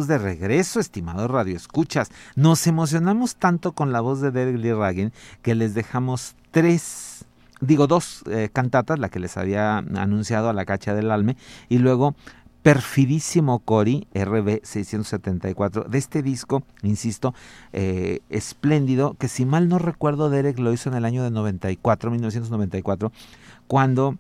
De 0.09 0.19
regreso, 0.19 0.81
estimados 0.81 1.31
radioescuchas. 1.31 2.11
Nos 2.35 2.67
emocionamos 2.67 3.37
tanto 3.37 3.73
con 3.73 3.93
la 3.93 4.01
voz 4.01 4.21
de 4.21 4.31
Derek 4.31 4.59
Lee 4.59 5.13
que 5.43 5.55
les 5.55 5.75
dejamos 5.75 6.35
tres, 6.51 7.25
digo 7.61 7.87
dos 7.87 8.25
eh, 8.31 8.49
cantatas, 8.53 8.99
la 8.99 9.09
que 9.09 9.21
les 9.21 9.37
había 9.37 9.79
anunciado 9.79 10.49
a 10.49 10.53
la 10.53 10.65
cacha 10.65 10.95
del 10.95 11.11
alme, 11.11 11.37
y 11.69 11.79
luego 11.79 12.17
Perfidísimo 12.63 13.61
Cori, 13.61 14.09
RB 14.13 14.61
674, 14.65 15.85
de 15.85 15.97
este 15.97 16.23
disco, 16.23 16.65
insisto, 16.83 17.33
eh, 17.73 18.19
espléndido, 18.31 19.15
que 19.15 19.29
si 19.29 19.47
mal 19.47 19.69
no 19.69 19.79
recuerdo, 19.79 20.29
Derek 20.29 20.59
lo 20.59 20.73
hizo 20.73 20.91
en 20.91 20.97
el 20.97 21.05
año 21.05 21.23
de 21.23 21.31
94, 21.31 22.11
1994, 22.11 23.13
cuando 23.69 24.17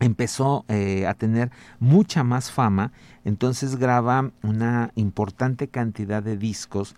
empezó 0.00 0.64
eh, 0.68 1.06
a 1.06 1.14
tener 1.14 1.50
mucha 1.78 2.24
más 2.24 2.50
fama, 2.50 2.92
entonces 3.24 3.76
graba 3.76 4.30
una 4.42 4.90
importante 4.94 5.68
cantidad 5.68 6.22
de 6.22 6.36
discos 6.36 6.94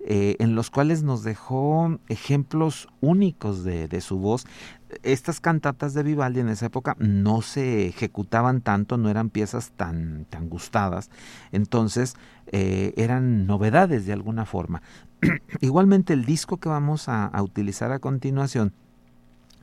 eh, 0.00 0.36
en 0.38 0.54
los 0.54 0.70
cuales 0.70 1.02
nos 1.02 1.24
dejó 1.24 1.98
ejemplos 2.08 2.88
únicos 3.00 3.64
de, 3.64 4.00
su 4.00 4.18
voz. 4.18 4.46
Estas 5.02 5.40
cantatas 5.40 5.92
de 5.92 6.04
Vivaldi 6.04 6.40
en 6.40 6.48
esa 6.48 6.66
época 6.66 6.96
no 6.98 7.42
se 7.42 7.88
ejecutaban 7.88 8.60
tanto, 8.60 8.96
no 8.96 9.10
eran 9.10 9.28
piezas 9.28 9.72
tan, 9.72 10.24
tan 10.30 10.48
gustadas, 10.48 11.10
entonces 11.52 12.14
eh, 12.46 12.94
eran 12.96 13.46
novedades 13.46 14.06
de 14.06 14.12
alguna 14.12 14.46
forma. 14.46 14.82
Igualmente 15.60 16.12
el 16.12 16.24
disco 16.24 16.58
que 16.58 16.68
vamos 16.68 17.08
a 17.08 17.30
utilizar 17.42 17.90
a 17.92 17.98
continuación, 17.98 18.72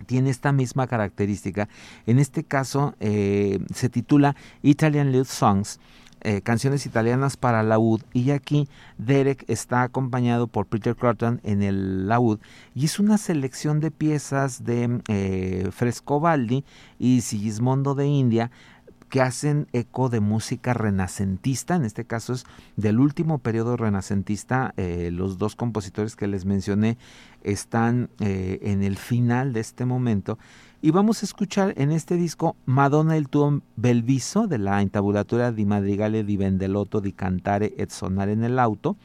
tiene 0.06 0.30
esta 0.30 0.52
misma 0.52 0.88
característica. 0.88 1.68
En 2.06 2.20
este 2.20 2.44
caso 2.44 2.96
eh, 3.00 3.60
se 3.74 3.90
titula 3.90 4.36
Italian 4.62 5.12
Love 5.12 5.30
Songs. 5.30 5.80
Eh, 6.28 6.42
canciones 6.42 6.88
italianas 6.88 7.38
para 7.38 7.62
laúd 7.62 8.02
y 8.12 8.32
aquí 8.32 8.68
Derek 8.98 9.46
está 9.48 9.84
acompañado 9.84 10.48
por 10.48 10.66
Peter 10.66 10.96
Crotton 10.96 11.40
en 11.44 11.62
el 11.62 12.08
laúd 12.08 12.40
y 12.74 12.86
es 12.86 12.98
una 12.98 13.20
selección 13.20 13.80
de 13.80 13.92
piezas 13.92 14.64
de 14.64 15.02
eh, 15.08 15.70
Frescobaldi 15.72 16.66
y 16.98 17.22
Sigismondo 17.22 17.94
de 17.94 18.08
India 18.08 18.50
que 19.10 19.22
hacen 19.22 19.68
eco 19.74 20.10
de 20.10 20.20
música 20.20 20.74
renacentista, 20.74 21.76
en 21.76 21.86
este 21.86 22.06
caso 22.06 22.34
es 22.34 22.46
del 22.76 23.00
último 23.00 23.40
periodo 23.40 23.78
renacentista, 23.78 24.74
eh, 24.78 25.10
los 25.12 25.38
dos 25.38 25.56
compositores 25.56 26.16
que 26.16 26.28
les 26.28 26.46
mencioné 26.46 26.98
están 27.44 28.10
eh, 28.20 28.60
en 28.62 28.84
el 28.84 28.98
final 28.98 29.54
de 29.54 29.60
este 29.60 29.86
momento. 29.86 30.38
Y 30.82 30.92
vamos 30.92 31.24
a 31.24 31.26
escuchar 31.26 31.74
en 31.78 31.92
este 31.92 32.16
disco 32.16 32.56
Madonna 32.66 33.18
il 33.18 33.28
tuo 33.28 33.62
bel 33.76 34.04
viso 34.04 34.48
de 34.48 34.60
la 34.60 34.82
intabulatura 34.82 35.52
di 35.52 35.66
madrigale 35.66 36.24
di 36.24 36.38
Vendelotto 36.38 37.00
di 37.00 37.12
cantare 37.14 37.74
et 37.78 37.90
sonare 37.90 38.36
auto 38.60 38.96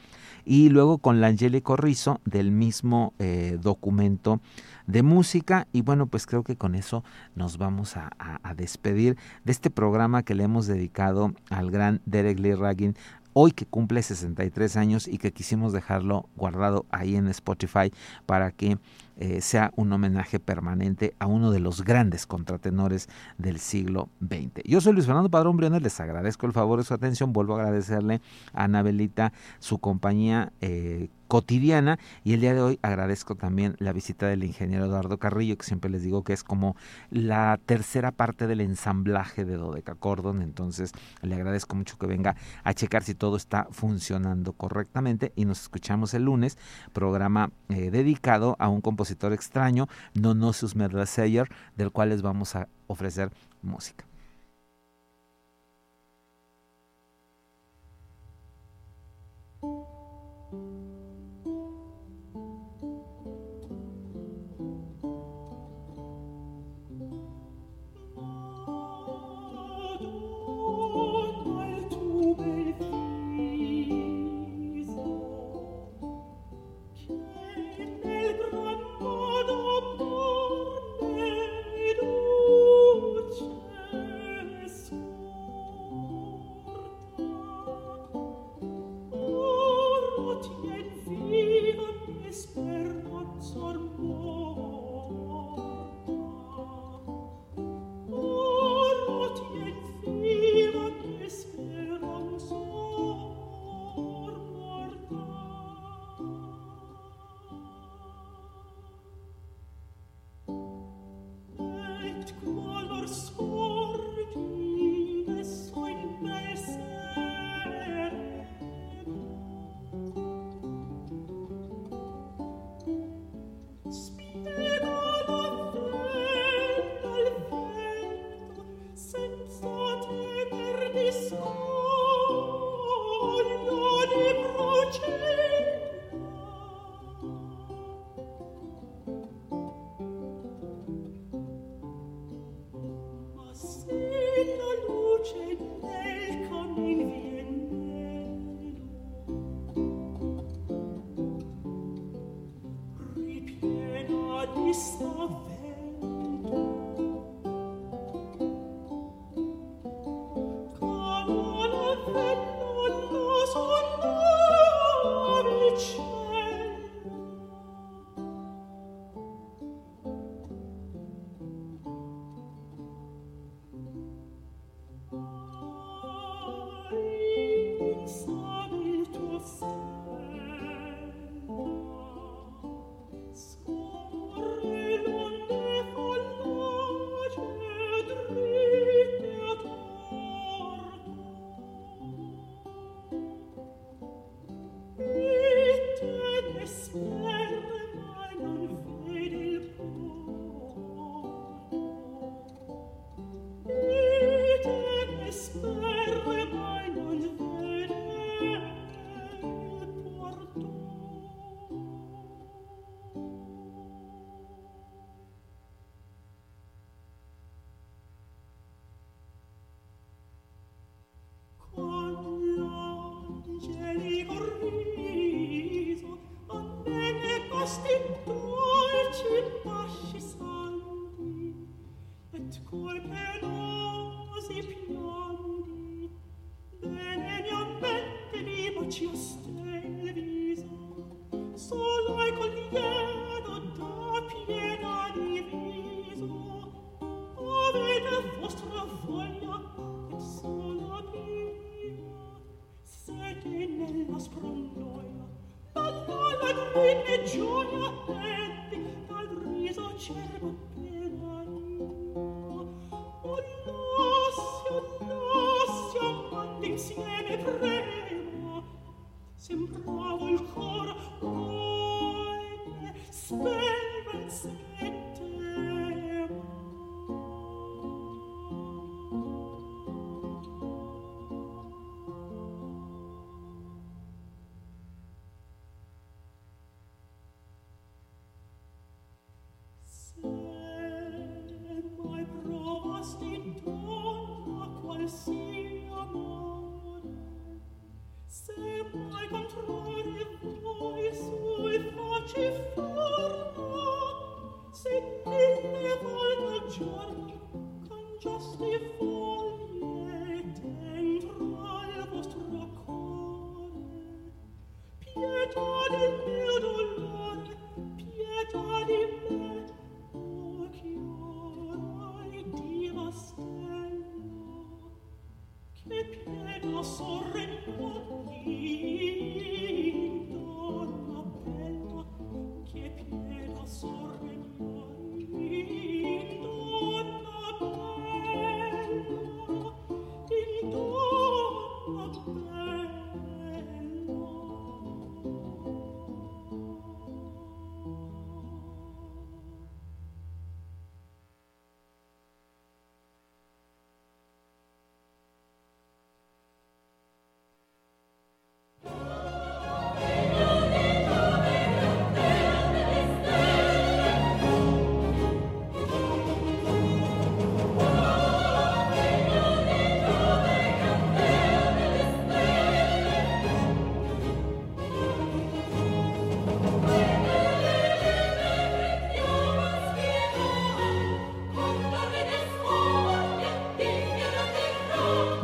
y 0.45 0.69
luego 0.69 0.97
con 0.97 1.19
l'Angelico 1.19 1.75
Rizzo 1.75 2.19
del 2.25 2.51
mismo 2.51 3.13
eh, 3.19 3.57
documento 3.61 4.41
de 4.87 5.03
música. 5.03 5.67
Y 5.71 5.81
bueno, 5.81 6.07
pues 6.07 6.25
creo 6.25 6.43
que 6.43 6.55
con 6.55 6.75
eso 6.75 7.03
nos 7.35 7.57
vamos 7.57 7.97
a, 7.97 8.11
despedir 8.55 9.17
de 9.45 9.51
este 9.51 9.69
programa 9.69 10.23
que 10.23 10.35
le 10.35 10.43
hemos 10.43 10.67
dedicado 10.67 11.33
al 11.49 11.71
gran 11.71 12.01
Derek 12.05 12.39
Lee 12.39 12.53
Raggin 12.53 12.95
hoy 13.33 13.51
que 13.51 13.65
cumple 13.65 14.01
63 14.03 14.75
años 14.75 15.07
y 15.07 15.17
que 15.17 15.31
quisimos 15.31 15.73
dejarlo 15.73 16.27
guardado 16.35 16.85
ahí 16.91 17.15
en 17.15 17.27
Spotify 17.27 17.91
para 18.25 18.51
que 18.51 18.77
eh, 19.21 19.39
sea 19.39 19.71
un 19.75 19.93
homenaje 19.93 20.39
permanente 20.39 21.13
a 21.19 21.27
uno 21.27 21.51
de 21.51 21.59
los 21.59 21.83
grandes 21.83 22.25
contratenores 22.25 23.07
del 23.37 23.59
siglo 23.59 24.09
XX. 24.19 24.63
Yo 24.65 24.81
soy 24.81 24.93
Luis 24.93 25.05
Fernando 25.05 25.29
Padrón 25.29 25.57
Briones, 25.57 25.83
les 25.83 25.99
agradezco 25.99 26.47
el 26.47 26.53
favor 26.53 26.79
de 26.79 26.85
su 26.85 26.95
atención, 26.95 27.31
vuelvo 27.31 27.55
a 27.55 27.59
agradecerle 27.59 28.19
a 28.51 28.63
Anabelita 28.63 29.31
su 29.59 29.77
compañía. 29.77 30.51
Eh, 30.59 31.09
cotidiana 31.27 31.97
y 32.25 32.33
el 32.33 32.41
día 32.41 32.53
de 32.53 32.61
hoy 32.61 32.79
agradezco 32.81 33.35
también 33.35 33.77
la 33.79 33.93
visita 33.93 34.27
del 34.27 34.43
ingeniero 34.43 34.83
Eduardo 34.83 35.17
Carrillo 35.17 35.57
que 35.57 35.65
siempre 35.65 35.89
les 35.89 36.03
digo 36.03 36.25
que 36.25 36.33
es 36.33 36.43
como 36.43 36.75
la 37.09 37.57
tercera 37.65 38.11
parte 38.11 38.47
del 38.47 38.59
ensamblaje 38.59 39.45
de 39.45 39.55
Dodeca 39.55 39.95
Cordon 39.95 40.41
entonces 40.41 40.91
le 41.21 41.35
agradezco 41.35 41.77
mucho 41.77 41.97
que 41.97 42.05
venga 42.05 42.35
a 42.65 42.73
checar 42.73 43.03
si 43.03 43.15
todo 43.15 43.37
está 43.37 43.69
funcionando 43.71 44.51
correctamente 44.51 45.31
y 45.37 45.45
nos 45.45 45.61
escuchamos 45.61 46.13
el 46.13 46.25
lunes 46.25 46.57
programa 46.91 47.49
eh, 47.69 47.91
dedicado 47.91 48.57
a 48.59 48.67
un 48.67 48.81
compositor 48.81 49.10
extraño 49.33 49.87
Nonosus 50.13 50.75
Merleseyer 50.75 51.49
del 51.75 51.91
cual 51.91 52.09
les 52.09 52.21
vamos 52.21 52.55
a 52.55 52.67
ofrecer 52.87 53.31
música 53.61 54.10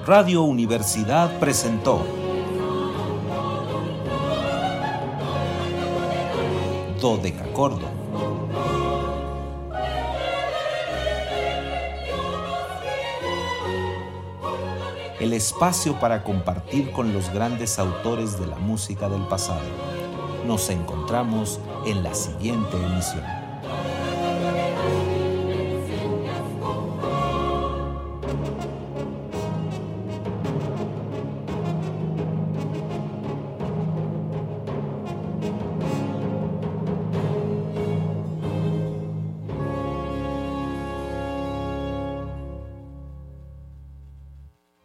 Radio 0.07 0.43
Universidad 0.43 1.37
presentó 1.37 2.01
Dodecacordo. 7.01 7.85
El 15.19 15.33
espacio 15.33 15.99
para 15.99 16.23
compartir 16.23 16.93
con 16.93 17.11
los 17.11 17.29
grandes 17.33 17.77
autores 17.77 18.39
de 18.39 18.47
la 18.47 18.55
música 18.55 19.09
del 19.09 19.23
pasado. 19.23 19.59
Nos 20.45 20.69
encontramos 20.69 21.59
en 21.85 22.01
la 22.01 22.15
siguiente 22.15 22.77
emisión. 22.77 23.36